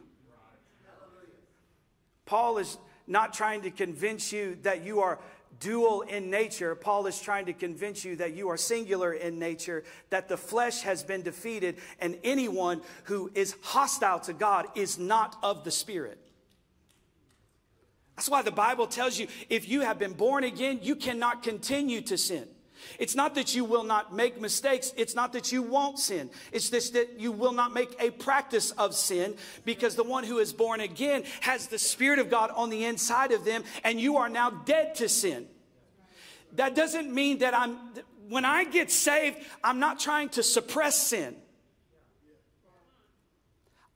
Paul 2.25 2.57
is 2.57 2.77
not 3.05 3.33
trying 3.33 3.63
to 3.63 3.69
convince 3.69 4.31
you 4.31 4.57
that 4.61 4.85
you 4.85 5.01
are 5.01 5.19
dual 5.63 6.01
in 6.01 6.29
nature, 6.29 6.75
Paul 6.75 7.07
is 7.07 7.19
trying 7.19 7.45
to 7.45 7.53
convince 7.53 8.03
you 8.03 8.17
that 8.17 8.35
you 8.35 8.49
are 8.49 8.57
singular 8.57 9.13
in 9.13 9.39
nature, 9.39 9.83
that 10.09 10.27
the 10.27 10.37
flesh 10.37 10.81
has 10.81 11.03
been 11.03 11.21
defeated, 11.21 11.77
and 11.99 12.19
anyone 12.23 12.81
who 13.05 13.31
is 13.33 13.55
hostile 13.61 14.19
to 14.21 14.33
God 14.33 14.67
is 14.75 14.99
not 14.99 15.37
of 15.41 15.63
the 15.63 15.71
Spirit. 15.71 16.19
That's 18.15 18.29
why 18.29 18.41
the 18.43 18.51
Bible 18.51 18.87
tells 18.87 19.17
you 19.17 19.27
if 19.49 19.67
you 19.67 19.81
have 19.81 19.97
been 19.97 20.13
born 20.13 20.43
again, 20.43 20.79
you 20.83 20.95
cannot 20.95 21.41
continue 21.41 22.01
to 22.01 22.17
sin. 22.17 22.47
It's 22.99 23.15
not 23.15 23.35
that 23.35 23.55
you 23.55 23.63
will 23.63 23.83
not 23.83 24.13
make 24.13 24.39
mistakes. 24.39 24.93
It's 24.97 25.15
not 25.15 25.33
that 25.33 25.51
you 25.51 25.61
won't 25.61 25.99
sin. 25.99 26.29
It's 26.51 26.69
just 26.69 26.93
that 26.93 27.19
you 27.19 27.31
will 27.31 27.53
not 27.53 27.73
make 27.73 27.95
a 27.99 28.09
practice 28.11 28.71
of 28.71 28.93
sin 28.93 29.35
because 29.63 29.95
the 29.95 30.03
one 30.03 30.25
who 30.25 30.39
is 30.39 30.51
born 30.51 30.81
again 30.81 31.23
has 31.41 31.67
the 31.67 31.79
Spirit 31.79 32.19
of 32.19 32.29
God 32.29 32.51
on 32.53 32.69
the 32.69 32.83
inside 32.83 33.31
of 33.31 33.45
them 33.45 33.63
and 33.83 33.99
you 33.99 34.17
are 34.17 34.29
now 34.29 34.49
dead 34.49 34.95
to 34.95 35.07
sin. 35.07 35.47
That 36.55 36.75
doesn't 36.75 37.13
mean 37.13 37.39
that 37.39 37.53
I'm, 37.53 37.77
when 38.29 38.45
I 38.45 38.63
get 38.63 38.91
saved, 38.91 39.37
I'm 39.63 39.79
not 39.79 39.99
trying 39.99 40.29
to 40.29 40.43
suppress 40.43 41.07
sin. 41.07 41.35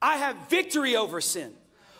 I 0.01 0.17
have 0.17 0.49
victory 0.49 0.95
over 0.95 1.21
sin. 1.21 1.53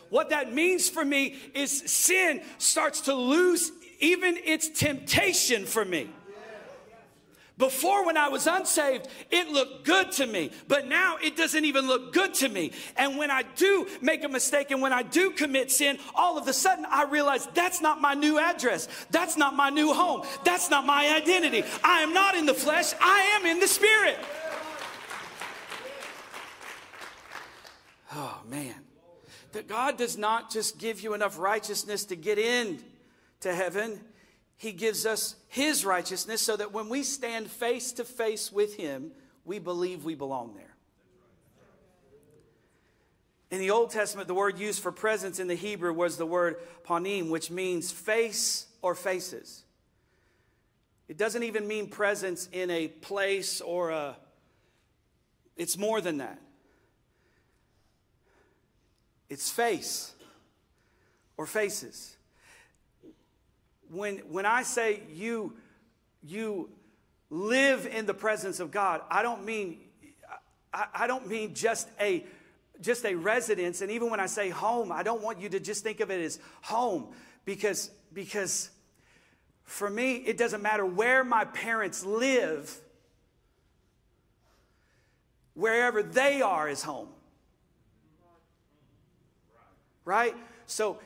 What 0.09 0.29
that 0.29 0.53
means 0.53 0.89
for 0.89 1.03
me 1.03 1.35
is 1.53 1.79
sin 1.91 2.41
starts 2.57 3.01
to 3.01 3.13
lose 3.13 3.71
even 3.99 4.37
its 4.37 4.69
temptation 4.69 5.65
for 5.65 5.83
me. 5.83 6.09
Before, 7.57 8.05
when 8.05 8.17
I 8.17 8.29
was 8.29 8.45
unsaved, 8.45 9.07
it 9.31 9.49
looked 9.49 9.83
good 9.83 10.11
to 10.13 10.27
me, 10.27 10.51
but 10.67 10.87
now 10.87 11.17
it 11.23 11.35
doesn't 11.35 11.65
even 11.65 11.87
look 11.87 12.13
good 12.13 12.35
to 12.35 12.49
me. 12.49 12.71
And 12.95 13.17
when 13.17 13.31
I 13.31 13.41
do 13.41 13.87
make 13.99 14.23
a 14.23 14.29
mistake 14.29 14.69
and 14.69 14.79
when 14.79 14.93
I 14.93 15.01
do 15.01 15.31
commit 15.31 15.71
sin, 15.71 15.97
all 16.13 16.37
of 16.37 16.47
a 16.47 16.53
sudden 16.53 16.85
I 16.87 17.05
realize 17.05 17.47
that's 17.55 17.81
not 17.81 17.99
my 17.99 18.13
new 18.13 18.37
address. 18.37 18.87
That's 19.09 19.37
not 19.37 19.55
my 19.55 19.71
new 19.71 19.91
home. 19.91 20.23
That's 20.43 20.69
not 20.69 20.85
my 20.85 21.15
identity. 21.15 21.63
I 21.83 22.01
am 22.01 22.13
not 22.13 22.35
in 22.35 22.45
the 22.45 22.53
flesh, 22.53 22.93
I 23.01 23.21
am 23.39 23.47
in 23.47 23.59
the 23.59 23.67
spirit. 23.67 24.17
Oh, 28.13 28.39
man. 28.47 28.75
that 29.53 29.67
God 29.67 29.97
does 29.97 30.17
not 30.17 30.51
just 30.51 30.77
give 30.77 31.01
you 31.01 31.15
enough 31.15 31.39
righteousness 31.39 32.05
to 32.05 32.15
get 32.15 32.37
in 32.37 32.79
to 33.39 33.53
heaven. 33.53 33.99
He 34.57 34.71
gives 34.71 35.05
us 35.05 35.35
his 35.47 35.85
righteousness 35.85 36.41
so 36.41 36.57
that 36.57 36.73
when 36.73 36.89
we 36.89 37.03
stand 37.03 37.49
face 37.49 37.91
to 37.93 38.03
face 38.03 38.51
with 38.51 38.75
him, 38.75 39.11
we 39.45 39.59
believe 39.59 40.03
we 40.03 40.15
belong 40.15 40.55
there. 40.55 40.75
In 43.49 43.59
the 43.59 43.69
Old 43.69 43.91
Testament, 43.91 44.27
the 44.27 44.33
word 44.33 44.59
used 44.59 44.81
for 44.81 44.91
presence 44.91 45.39
in 45.39 45.47
the 45.47 45.55
Hebrew 45.55 45.93
was 45.93 46.17
the 46.17 46.25
word 46.25 46.57
panim, 46.83 47.29
which 47.29 47.49
means 47.49 47.91
face 47.91 48.65
or 48.81 48.93
faces. 48.93 49.63
It 51.07 51.17
doesn't 51.17 51.43
even 51.43 51.67
mean 51.67 51.87
presence 51.87 52.49
in 52.51 52.69
a 52.69 52.89
place 52.89 53.61
or 53.61 53.91
a, 53.91 54.17
it's 55.55 55.77
more 55.77 56.01
than 56.01 56.17
that. 56.17 56.41
It's 59.29 59.49
face 59.49 60.13
or 61.37 61.45
faces. 61.45 62.16
When, 63.89 64.17
when 64.29 64.45
I 64.45 64.63
say 64.63 65.01
you, 65.13 65.53
you 66.23 66.69
live 67.29 67.85
in 67.85 68.05
the 68.05 68.13
presence 68.13 68.59
of 68.59 68.71
God, 68.71 69.01
I 69.09 69.23
don't 69.23 69.45
mean, 69.45 69.79
I, 70.73 70.85
I 70.93 71.07
don't 71.07 71.27
mean 71.27 71.53
just 71.53 71.87
a 71.99 72.25
just 72.79 73.05
a 73.05 73.15
residence 73.15 73.81
and 73.81 73.89
even 73.89 74.11
when 74.11 74.19
i 74.19 74.27
say 74.27 74.51
home 74.51 74.91
i 74.91 75.01
don't 75.01 75.23
want 75.23 75.39
you 75.39 75.49
to 75.49 75.59
just 75.59 75.83
think 75.83 75.99
of 75.99 76.11
it 76.11 76.21
as 76.21 76.37
home 76.61 77.07
because 77.43 77.89
because 78.13 78.69
for 79.63 79.89
me 79.89 80.17
it 80.17 80.37
doesn't 80.37 80.61
matter 80.61 80.85
where 80.85 81.23
my 81.23 81.43
parents 81.43 82.05
live 82.05 82.79
wherever 85.55 86.03
they 86.03 86.43
are 86.43 86.69
is 86.69 86.83
home 86.83 87.07
right? 90.07 90.33
So, 90.67 90.97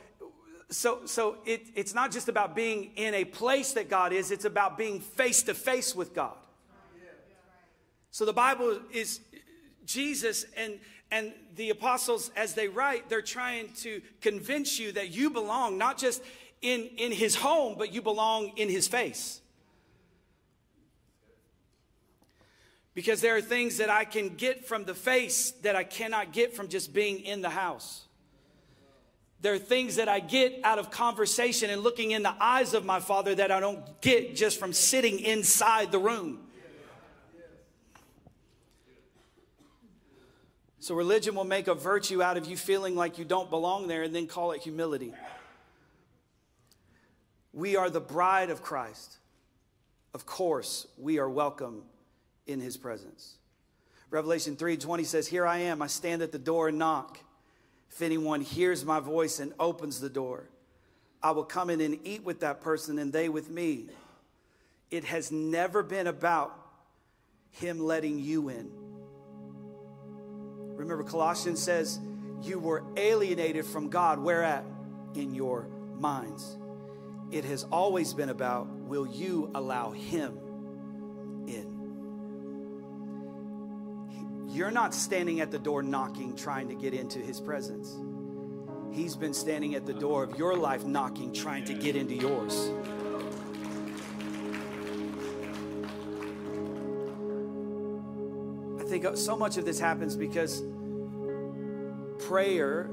so, 0.72 1.00
so 1.04 1.36
it, 1.44 1.66
it's 1.74 1.94
not 1.94 2.10
just 2.10 2.28
about 2.28 2.54
being 2.54 2.92
in 2.96 3.14
a 3.14 3.24
place 3.24 3.72
that 3.72 3.88
God 3.88 4.12
is, 4.12 4.30
it's 4.30 4.44
about 4.44 4.78
being 4.78 5.00
face 5.00 5.42
to 5.44 5.54
face 5.54 5.94
with 5.94 6.14
God. 6.14 6.34
So 8.10 8.24
the 8.24 8.32
Bible 8.32 8.78
is 8.92 9.20
Jesus 9.86 10.44
and, 10.56 10.78
and 11.10 11.32
the 11.56 11.70
apostles, 11.70 12.30
as 12.36 12.54
they 12.54 12.68
write, 12.68 13.08
they're 13.08 13.22
trying 13.22 13.72
to 13.80 14.02
convince 14.20 14.78
you 14.78 14.92
that 14.92 15.10
you 15.10 15.30
belong 15.30 15.78
not 15.78 15.98
just 15.98 16.22
in, 16.60 16.90
in 16.96 17.12
his 17.12 17.34
home, 17.34 17.74
but 17.76 17.92
you 17.92 18.02
belong 18.02 18.52
in 18.56 18.68
his 18.68 18.86
face. 18.88 19.40
Because 22.94 23.22
there 23.22 23.36
are 23.36 23.40
things 23.40 23.78
that 23.78 23.88
I 23.88 24.04
can 24.04 24.30
get 24.36 24.66
from 24.66 24.84
the 24.84 24.94
face 24.94 25.52
that 25.62 25.74
I 25.74 25.84
cannot 25.84 26.32
get 26.32 26.54
from 26.54 26.68
just 26.68 26.92
being 26.92 27.20
in 27.20 27.40
the 27.40 27.50
house. 27.50 28.04
There 29.42 29.52
are 29.52 29.58
things 29.58 29.96
that 29.96 30.08
I 30.08 30.20
get 30.20 30.60
out 30.62 30.78
of 30.78 30.92
conversation 30.92 31.68
and 31.68 31.82
looking 31.82 32.12
in 32.12 32.22
the 32.22 32.34
eyes 32.40 32.74
of 32.74 32.84
my 32.84 33.00
father 33.00 33.34
that 33.34 33.50
I 33.50 33.58
don't 33.58 34.00
get 34.00 34.36
just 34.36 34.58
from 34.58 34.72
sitting 34.72 35.18
inside 35.18 35.90
the 35.90 35.98
room. 35.98 36.38
So, 40.78 40.94
religion 40.94 41.34
will 41.34 41.44
make 41.44 41.66
a 41.66 41.74
virtue 41.74 42.22
out 42.22 42.36
of 42.36 42.46
you 42.46 42.56
feeling 42.56 42.94
like 42.94 43.18
you 43.18 43.24
don't 43.24 43.50
belong 43.50 43.88
there 43.88 44.04
and 44.04 44.14
then 44.14 44.28
call 44.28 44.52
it 44.52 44.62
humility. 44.62 45.12
We 47.52 47.74
are 47.76 47.90
the 47.90 48.00
bride 48.00 48.50
of 48.50 48.62
Christ. 48.62 49.18
Of 50.14 50.24
course, 50.24 50.86
we 50.96 51.18
are 51.18 51.28
welcome 51.28 51.82
in 52.46 52.60
his 52.60 52.76
presence. 52.76 53.38
Revelation 54.10 54.56
3:20 54.56 55.04
says, 55.04 55.26
"Here 55.28 55.46
I 55.46 55.58
am, 55.58 55.82
I 55.82 55.88
stand 55.88 56.22
at 56.22 56.30
the 56.30 56.38
door 56.38 56.68
and 56.68 56.78
knock. 56.78 57.18
If 57.92 58.00
anyone 58.00 58.40
hears 58.40 58.84
my 58.84 59.00
voice 59.00 59.38
and 59.38 59.52
opens 59.60 60.00
the 60.00 60.08
door, 60.08 60.48
I 61.22 61.32
will 61.32 61.44
come 61.44 61.68
in 61.68 61.80
and 61.82 61.98
eat 62.04 62.24
with 62.24 62.40
that 62.40 62.62
person 62.62 62.98
and 62.98 63.12
they 63.12 63.28
with 63.28 63.50
me. 63.50 63.88
It 64.90 65.04
has 65.04 65.30
never 65.30 65.82
been 65.82 66.06
about 66.06 66.58
him 67.50 67.80
letting 67.80 68.18
you 68.18 68.48
in. 68.48 68.70
Remember, 70.74 71.04
Colossians 71.04 71.62
says, 71.62 72.00
You 72.40 72.58
were 72.58 72.82
alienated 72.96 73.66
from 73.66 73.90
God. 73.90 74.18
Where 74.18 74.42
at? 74.42 74.64
In 75.14 75.34
your 75.34 75.68
minds. 75.98 76.56
It 77.30 77.44
has 77.44 77.64
always 77.64 78.14
been 78.14 78.30
about, 78.30 78.66
Will 78.68 79.06
you 79.06 79.50
allow 79.54 79.90
him 79.90 80.38
You're 84.52 84.70
not 84.70 84.92
standing 84.92 85.40
at 85.40 85.50
the 85.50 85.58
door 85.58 85.82
knocking, 85.82 86.36
trying 86.36 86.68
to 86.68 86.74
get 86.74 86.92
into 86.92 87.18
his 87.18 87.40
presence. 87.40 87.96
He's 88.92 89.16
been 89.16 89.32
standing 89.32 89.74
at 89.74 89.86
the 89.86 89.94
door 89.94 90.22
of 90.22 90.36
your 90.36 90.54
life 90.58 90.84
knocking, 90.84 91.32
trying 91.32 91.64
to 91.64 91.72
get 91.72 91.96
into 91.96 92.14
yours. 92.14 92.70
I 98.78 98.84
think 98.84 99.16
so 99.16 99.38
much 99.38 99.56
of 99.56 99.64
this 99.64 99.80
happens 99.80 100.16
because 100.16 100.62
prayer, 102.18 102.90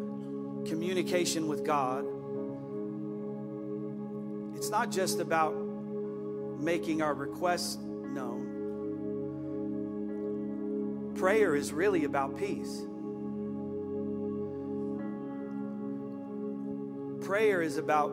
communication 0.65 1.49
with 1.49 1.65
God, 1.65 2.05
it's 4.55 4.69
not 4.69 4.91
just 4.91 5.19
about 5.19 5.53
making 6.57 7.01
our 7.01 7.13
requests 7.13 7.79
prayer 11.19 11.53
is 11.53 11.73
really 11.73 12.05
about 12.05 12.38
peace. 12.38 12.88
Prayer 17.21 17.62
is 17.62 17.75
about 17.75 18.12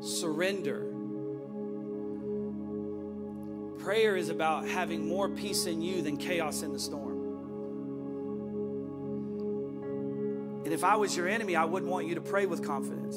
surrender. 0.00 0.90
Prayer 3.78 4.16
is 4.16 4.30
about 4.30 4.66
having 4.66 5.06
more 5.06 5.28
peace 5.28 5.66
in 5.66 5.80
you 5.80 6.02
than 6.02 6.16
chaos 6.16 6.62
in 6.62 6.72
the 6.72 6.80
storm. 6.80 7.20
And 10.64 10.72
if 10.72 10.82
I 10.82 10.96
was 10.96 11.16
your 11.16 11.28
enemy, 11.28 11.54
I 11.54 11.66
wouldn't 11.66 11.90
want 11.90 12.08
you 12.08 12.16
to 12.16 12.20
pray 12.20 12.46
with 12.46 12.66
confidence. 12.66 13.16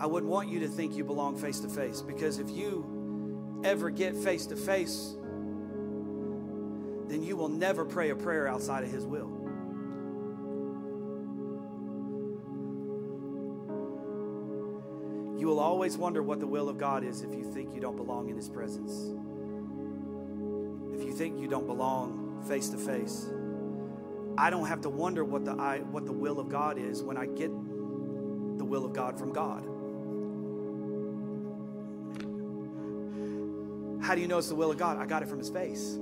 I 0.00 0.06
wouldn't 0.06 0.32
want 0.32 0.48
you 0.48 0.60
to 0.60 0.68
think 0.68 0.96
you 0.96 1.04
belong 1.04 1.36
face 1.36 1.60
to 1.60 1.68
face 1.68 2.00
because 2.00 2.38
if 2.38 2.48
you 2.48 2.93
ever 3.64 3.90
get 3.90 4.14
face 4.14 4.46
to 4.46 4.56
face, 4.56 5.16
then 7.08 7.22
you 7.22 7.36
will 7.36 7.48
never 7.48 7.84
pray 7.84 8.10
a 8.10 8.16
prayer 8.16 8.46
outside 8.46 8.84
of 8.84 8.90
His 8.90 9.06
will. 9.06 9.30
You 15.38 15.48
will 15.48 15.60
always 15.60 15.96
wonder 15.96 16.22
what 16.22 16.40
the 16.40 16.46
will 16.46 16.68
of 16.68 16.78
God 16.78 17.04
is 17.04 17.22
if 17.22 17.34
you 17.34 17.44
think 17.44 17.74
you 17.74 17.80
don't 17.80 17.96
belong 17.96 18.28
in 18.28 18.36
His 18.36 18.48
presence. 18.48 18.92
If 20.94 21.04
you 21.04 21.12
think 21.12 21.40
you 21.40 21.48
don't 21.48 21.66
belong 21.66 22.42
face 22.46 22.68
to 22.70 22.78
face. 22.78 23.26
I 24.36 24.50
don't 24.50 24.66
have 24.66 24.80
to 24.82 24.88
wonder 24.88 25.24
what 25.24 25.44
the, 25.44 25.52
I, 25.52 25.78
what 25.78 26.06
the 26.06 26.12
will 26.12 26.40
of 26.40 26.48
God 26.48 26.78
is 26.78 27.02
when 27.02 27.16
I 27.16 27.26
get 27.26 27.50
the 27.50 28.64
will 28.64 28.84
of 28.84 28.92
God 28.92 29.18
from 29.18 29.32
God. 29.32 29.64
How 34.04 34.14
do 34.14 34.20
you 34.20 34.28
know 34.28 34.36
it's 34.36 34.50
the 34.50 34.54
will 34.54 34.70
of 34.70 34.76
God? 34.76 34.98
I 34.98 35.06
got 35.06 35.22
it 35.22 35.28
from 35.30 35.38
his 35.38 35.48
face. 35.48 35.98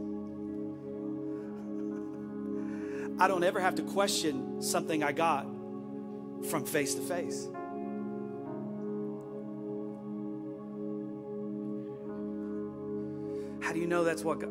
I 3.20 3.28
don't 3.28 3.44
ever 3.44 3.60
have 3.60 3.76
to 3.76 3.82
question 3.82 4.60
something 4.60 5.04
I 5.04 5.12
got 5.12 5.46
from 6.48 6.64
face 6.64 6.96
to 6.96 7.00
face. 7.00 7.46
How 13.60 13.72
do 13.72 13.78
you 13.78 13.86
know 13.86 14.02
that's 14.02 14.24
what 14.24 14.40
God, 14.40 14.50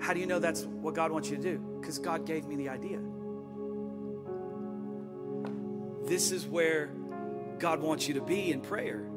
how 0.00 0.14
do 0.14 0.20
you 0.20 0.26
know 0.26 0.38
that's 0.38 0.62
what 0.62 0.94
God 0.94 1.12
wants 1.12 1.28
you 1.28 1.36
to 1.36 1.42
do? 1.42 1.58
Because 1.78 1.98
God 1.98 2.24
gave 2.24 2.46
me 2.46 2.56
the 2.56 2.70
idea. 2.70 3.00
This 6.06 6.32
is 6.32 6.46
where 6.46 6.90
God 7.58 7.82
wants 7.82 8.08
you 8.08 8.14
to 8.14 8.22
be 8.22 8.50
in 8.50 8.62
prayer. 8.62 9.09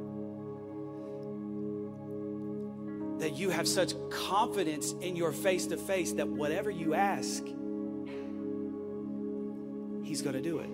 That 3.34 3.40
you 3.40 3.50
have 3.50 3.68
such 3.68 3.94
confidence 4.10 4.94
in 5.02 5.16
your 5.16 5.32
face 5.32 5.66
to 5.68 5.78
face 5.78 6.14
that 6.14 6.28
whatever 6.28 6.70
you 6.70 6.94
ask, 6.94 7.44
He's 10.04 10.22
going 10.22 10.36
to 10.36 10.42
do 10.42 10.60
it. 10.60 10.70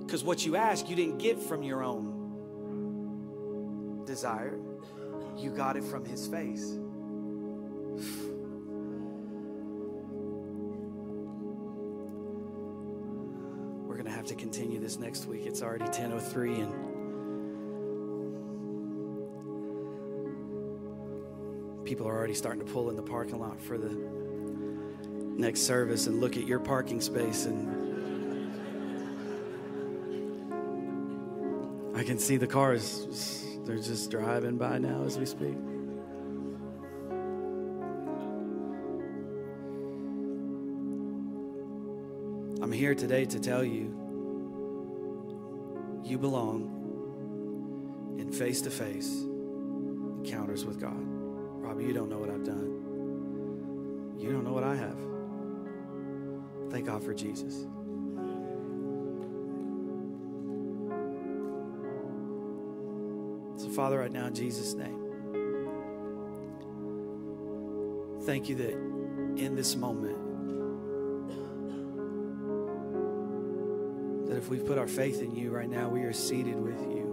Because 0.00 0.24
what 0.24 0.46
you 0.46 0.56
ask, 0.56 0.88
you 0.88 0.96
didn't 0.96 1.18
get 1.18 1.38
from 1.38 1.62
your 1.62 1.82
own 1.82 2.06
desire, 4.06 4.58
you 5.36 5.50
got 5.50 5.76
it 5.76 5.84
from 5.84 6.06
His 6.06 6.26
face. 6.26 6.78
We're 13.86 13.96
going 13.96 14.06
to 14.06 14.12
have 14.12 14.26
to 14.26 14.34
continue 14.34 14.78
this 14.80 14.98
next 14.98 15.26
week. 15.26 15.44
It's 15.44 15.60
already 15.62 15.84
10:03 15.84 16.62
and 16.62 16.91
people 21.92 22.08
are 22.08 22.16
already 22.16 22.32
starting 22.32 22.64
to 22.64 22.72
pull 22.72 22.88
in 22.88 22.96
the 22.96 23.02
parking 23.02 23.38
lot 23.38 23.60
for 23.60 23.76
the 23.76 23.94
next 25.36 25.60
service 25.60 26.06
and 26.06 26.22
look 26.22 26.38
at 26.38 26.46
your 26.46 26.58
parking 26.58 27.02
space 27.02 27.44
and 27.44 27.68
I 31.94 32.02
can 32.02 32.18
see 32.18 32.38
the 32.38 32.46
cars. 32.46 33.44
They're 33.66 33.76
just 33.76 34.10
driving 34.10 34.56
by 34.56 34.78
now 34.78 35.04
as 35.04 35.18
we 35.18 35.26
speak. 35.26 35.54
I'm 42.62 42.72
here 42.72 42.94
today 42.94 43.26
to 43.26 43.38
tell 43.38 43.62
you 43.62 43.94
you 46.02 46.16
belong 46.16 48.16
in 48.18 48.32
face 48.32 48.62
to 48.62 48.70
face 48.70 49.26
encounters 50.24 50.64
with 50.64 50.80
God. 50.80 51.11
Robbie, 51.72 51.86
you 51.86 51.94
don't 51.94 52.10
know 52.10 52.18
what 52.18 52.28
I've 52.28 52.44
done. 52.44 54.18
You 54.18 54.30
don't 54.30 54.44
know 54.44 54.52
what 54.52 54.62
I 54.62 54.76
have. 54.76 54.98
Thank 56.70 56.84
God 56.84 57.02
for 57.02 57.14
Jesus. 57.14 57.66
So, 63.56 63.70
Father, 63.70 64.00
right 64.00 64.12
now, 64.12 64.26
in 64.26 64.34
Jesus' 64.34 64.74
name, 64.74 64.98
thank 68.24 68.50
you 68.50 68.56
that 68.56 68.72
in 69.42 69.54
this 69.54 69.74
moment, 69.74 70.18
that 74.26 74.36
if 74.36 74.50
we've 74.50 74.66
put 74.66 74.76
our 74.76 74.86
faith 74.88 75.22
in 75.22 75.34
you 75.34 75.50
right 75.50 75.70
now, 75.70 75.88
we 75.88 76.02
are 76.02 76.12
seated 76.12 76.56
with 76.56 76.82
you. 76.82 77.11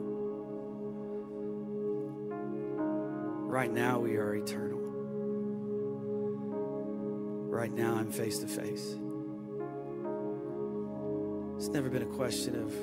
Right 3.59 3.73
now, 3.73 3.99
we 3.99 4.15
are 4.15 4.35
eternal. 4.35 4.79
Right 7.49 7.73
now, 7.73 7.95
I'm 7.95 8.09
face 8.09 8.39
to 8.39 8.47
face. 8.47 8.97
It's 11.57 11.67
never 11.67 11.89
been 11.89 12.03
a 12.03 12.15
question 12.15 12.55
of 12.55 12.73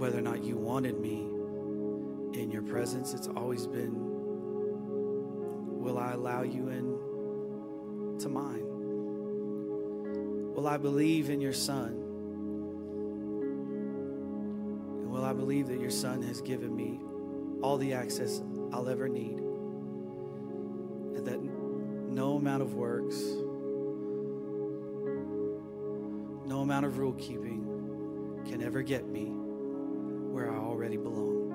whether 0.00 0.18
or 0.18 0.22
not 0.22 0.42
you 0.42 0.56
wanted 0.56 0.98
me 0.98 1.20
in 2.36 2.50
your 2.50 2.62
presence. 2.62 3.14
It's 3.14 3.28
always 3.28 3.68
been, 3.68 3.92
will 5.80 5.96
I 5.96 6.14
allow 6.14 6.42
you 6.42 6.70
in 6.70 8.18
to 8.18 8.28
mine? 8.28 8.64
Will 10.56 10.66
I 10.66 10.76
believe 10.76 11.30
in 11.30 11.40
your 11.40 11.52
son? 11.52 12.02
And 15.02 15.12
will 15.12 15.24
I 15.24 15.34
believe 15.34 15.68
that 15.68 15.78
your 15.78 15.92
son 15.92 16.20
has 16.22 16.40
given 16.42 16.74
me 16.74 16.98
all 17.64 17.78
the 17.78 17.94
access 17.94 18.42
I'll 18.74 18.90
ever 18.90 19.08
need? 19.08 19.38
And 21.16 21.26
that 21.26 21.42
no 21.42 22.36
amount 22.36 22.60
of 22.60 22.74
works, 22.74 23.16
no 26.46 26.60
amount 26.60 26.84
of 26.84 26.98
rule 26.98 27.14
keeping 27.14 28.42
can 28.46 28.62
ever 28.62 28.82
get 28.82 29.08
me 29.08 29.30
where 29.30 30.50
I 30.50 30.56
already 30.56 30.98
belong. 30.98 31.52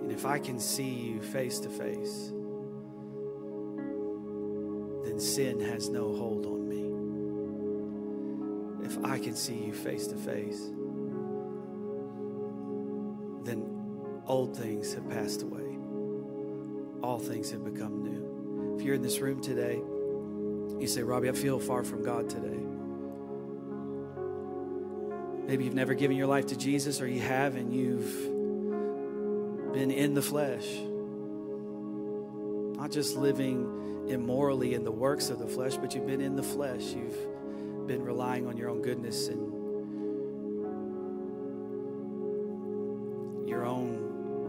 And 0.00 0.10
if 0.10 0.24
I 0.24 0.38
can 0.38 0.58
see 0.58 0.88
you 0.88 1.20
face 1.20 1.58
to 1.58 1.68
face, 1.68 2.32
then 5.04 5.20
sin 5.20 5.60
has 5.60 5.90
no 5.90 6.16
hold 6.16 6.46
on 6.46 6.66
me. 6.70 6.86
If 8.86 8.96
I 9.04 9.18
can 9.18 9.36
see 9.36 9.56
you 9.56 9.74
face 9.74 10.06
to 10.06 10.16
face, 10.16 10.72
old 14.32 14.56
things 14.56 14.94
have 14.94 15.06
passed 15.10 15.42
away. 15.42 15.76
All 17.02 17.18
things 17.18 17.50
have 17.50 17.62
become 17.62 18.02
new. 18.02 18.76
If 18.78 18.82
you're 18.82 18.94
in 18.94 19.02
this 19.02 19.20
room 19.20 19.42
today, 19.42 19.82
you 20.80 20.86
say, 20.86 21.02
Robbie, 21.02 21.28
I 21.28 21.32
feel 21.32 21.58
far 21.58 21.84
from 21.84 22.02
God 22.02 22.30
today. 22.30 22.58
Maybe 25.46 25.64
you've 25.64 25.74
never 25.74 25.92
given 25.92 26.16
your 26.16 26.28
life 26.28 26.46
to 26.46 26.56
Jesus, 26.56 27.02
or 27.02 27.06
you 27.06 27.20
have 27.20 27.56
and 27.56 27.74
you've 27.74 28.10
been 29.74 29.90
in 29.90 30.14
the 30.14 30.22
flesh. 30.22 30.66
Not 32.78 32.90
just 32.90 33.16
living 33.18 34.08
immorally 34.08 34.72
in 34.72 34.82
the 34.82 34.92
works 34.92 35.28
of 35.28 35.40
the 35.40 35.46
flesh, 35.46 35.76
but 35.76 35.94
you've 35.94 36.06
been 36.06 36.22
in 36.22 36.36
the 36.36 36.42
flesh. 36.42 36.84
You've 36.94 37.86
been 37.86 38.02
relying 38.02 38.46
on 38.46 38.56
your 38.56 38.70
own 38.70 38.80
goodness 38.80 39.28
and 39.28 39.51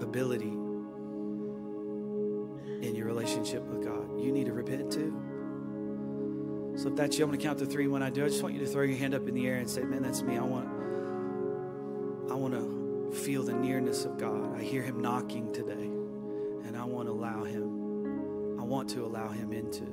ability 0.03 0.53
in 2.87 2.95
your 2.95 3.07
relationship 3.07 3.63
with 3.63 3.83
God. 3.83 4.19
You 4.19 4.31
need 4.31 4.45
to 4.45 4.53
repent 4.53 4.91
too. 4.91 5.13
So 6.75 6.89
if 6.89 6.95
that's 6.95 7.17
you, 7.17 7.23
I'm 7.23 7.29
going 7.29 7.39
to 7.39 7.45
count 7.45 7.59
to 7.59 7.65
three. 7.65 7.87
When 7.87 8.01
I 8.01 8.09
do, 8.09 8.25
I 8.25 8.27
just 8.27 8.41
want 8.41 8.55
you 8.55 8.61
to 8.61 8.67
throw 8.67 8.83
your 8.83 8.97
hand 8.97 9.13
up 9.13 9.27
in 9.27 9.35
the 9.35 9.47
air 9.47 9.57
and 9.57 9.69
say, 9.69 9.83
"Man, 9.83 10.01
that's 10.01 10.21
me. 10.23 10.37
I 10.37 10.41
want, 10.41 10.67
I 12.31 12.33
want 12.33 12.53
to 12.53 13.11
feel 13.15 13.43
the 13.43 13.53
nearness 13.53 14.05
of 14.05 14.17
God. 14.17 14.57
I 14.57 14.63
hear 14.63 14.81
Him 14.81 15.01
knocking 15.01 15.53
today, 15.53 15.73
and 15.73 16.75
I 16.75 16.83
want 16.85 17.07
to 17.07 17.11
allow 17.11 17.43
Him. 17.43 18.59
I 18.59 18.63
want 18.63 18.89
to 18.91 19.05
allow 19.05 19.29
Him 19.29 19.53
into, 19.53 19.83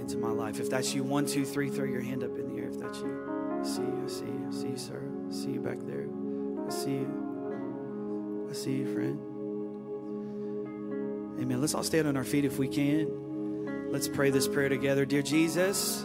into 0.00 0.16
my 0.16 0.30
life. 0.30 0.58
If 0.58 0.70
that's 0.70 0.94
you, 0.94 1.04
one, 1.04 1.26
two, 1.26 1.44
three, 1.44 1.68
throw 1.68 1.84
your 1.84 2.00
hand 2.00 2.24
up 2.24 2.38
in 2.38 2.54
the 2.54 2.62
air. 2.62 2.68
If 2.68 2.78
that's 2.78 2.98
you, 2.98 3.58
I 3.60 3.62
see 3.62 3.82
you. 3.82 4.02
I 4.04 4.08
see 4.08 4.24
you. 4.24 4.46
I 4.48 4.52
see 4.52 4.68
you, 4.68 4.78
sir. 4.78 5.02
I 5.28 5.32
see 5.32 5.50
you 5.52 5.60
back 5.60 5.78
there. 5.80 6.08
I 6.66 6.70
see 6.70 6.92
you. 6.92 7.21
I 8.52 8.54
see 8.54 8.72
you, 8.72 8.92
friend. 8.92 9.18
Amen. 11.40 11.58
Let's 11.62 11.74
all 11.74 11.82
stand 11.82 12.06
on 12.06 12.18
our 12.18 12.24
feet 12.24 12.44
if 12.44 12.58
we 12.58 12.68
can. 12.68 13.90
Let's 13.90 14.08
pray 14.08 14.28
this 14.28 14.46
prayer 14.46 14.68
together. 14.68 15.06
Dear 15.06 15.22
Jesus, 15.22 16.04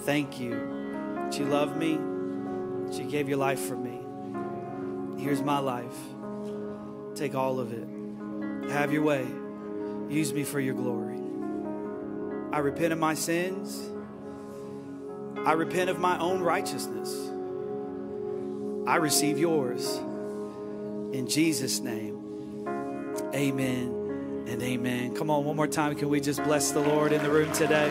thank 0.00 0.38
you 0.38 0.50
that 0.50 1.38
you 1.38 1.46
love 1.46 1.74
me, 1.78 1.98
that 2.84 2.98
you 3.02 3.10
gave 3.10 3.30
your 3.30 3.38
life 3.38 3.58
for 3.58 3.74
me. 3.74 3.98
Here's 5.18 5.40
my 5.40 5.58
life. 5.58 5.96
Take 7.14 7.34
all 7.34 7.58
of 7.58 7.72
it. 7.72 7.88
Have 8.70 8.92
your 8.92 9.04
way. 9.04 9.26
Use 10.10 10.34
me 10.34 10.44
for 10.44 10.60
your 10.60 10.74
glory. 10.74 11.18
I 12.52 12.58
repent 12.58 12.92
of 12.92 12.98
my 12.98 13.14
sins. 13.14 13.88
I 15.38 15.52
repent 15.52 15.88
of 15.88 15.98
my 15.98 16.18
own 16.18 16.42
righteousness. 16.42 17.30
I 18.86 18.96
receive 18.96 19.38
yours. 19.38 20.00
In 21.16 21.26
Jesus' 21.26 21.80
name, 21.80 22.66
amen 23.34 24.44
and 24.46 24.62
amen. 24.62 25.14
Come 25.14 25.30
on, 25.30 25.46
one 25.46 25.56
more 25.56 25.66
time. 25.66 25.94
Can 25.94 26.10
we 26.10 26.20
just 26.20 26.44
bless 26.44 26.72
the 26.72 26.80
Lord 26.80 27.10
in 27.10 27.22
the 27.22 27.30
room 27.30 27.50
today? 27.52 27.90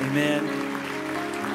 Amen. 0.00 0.57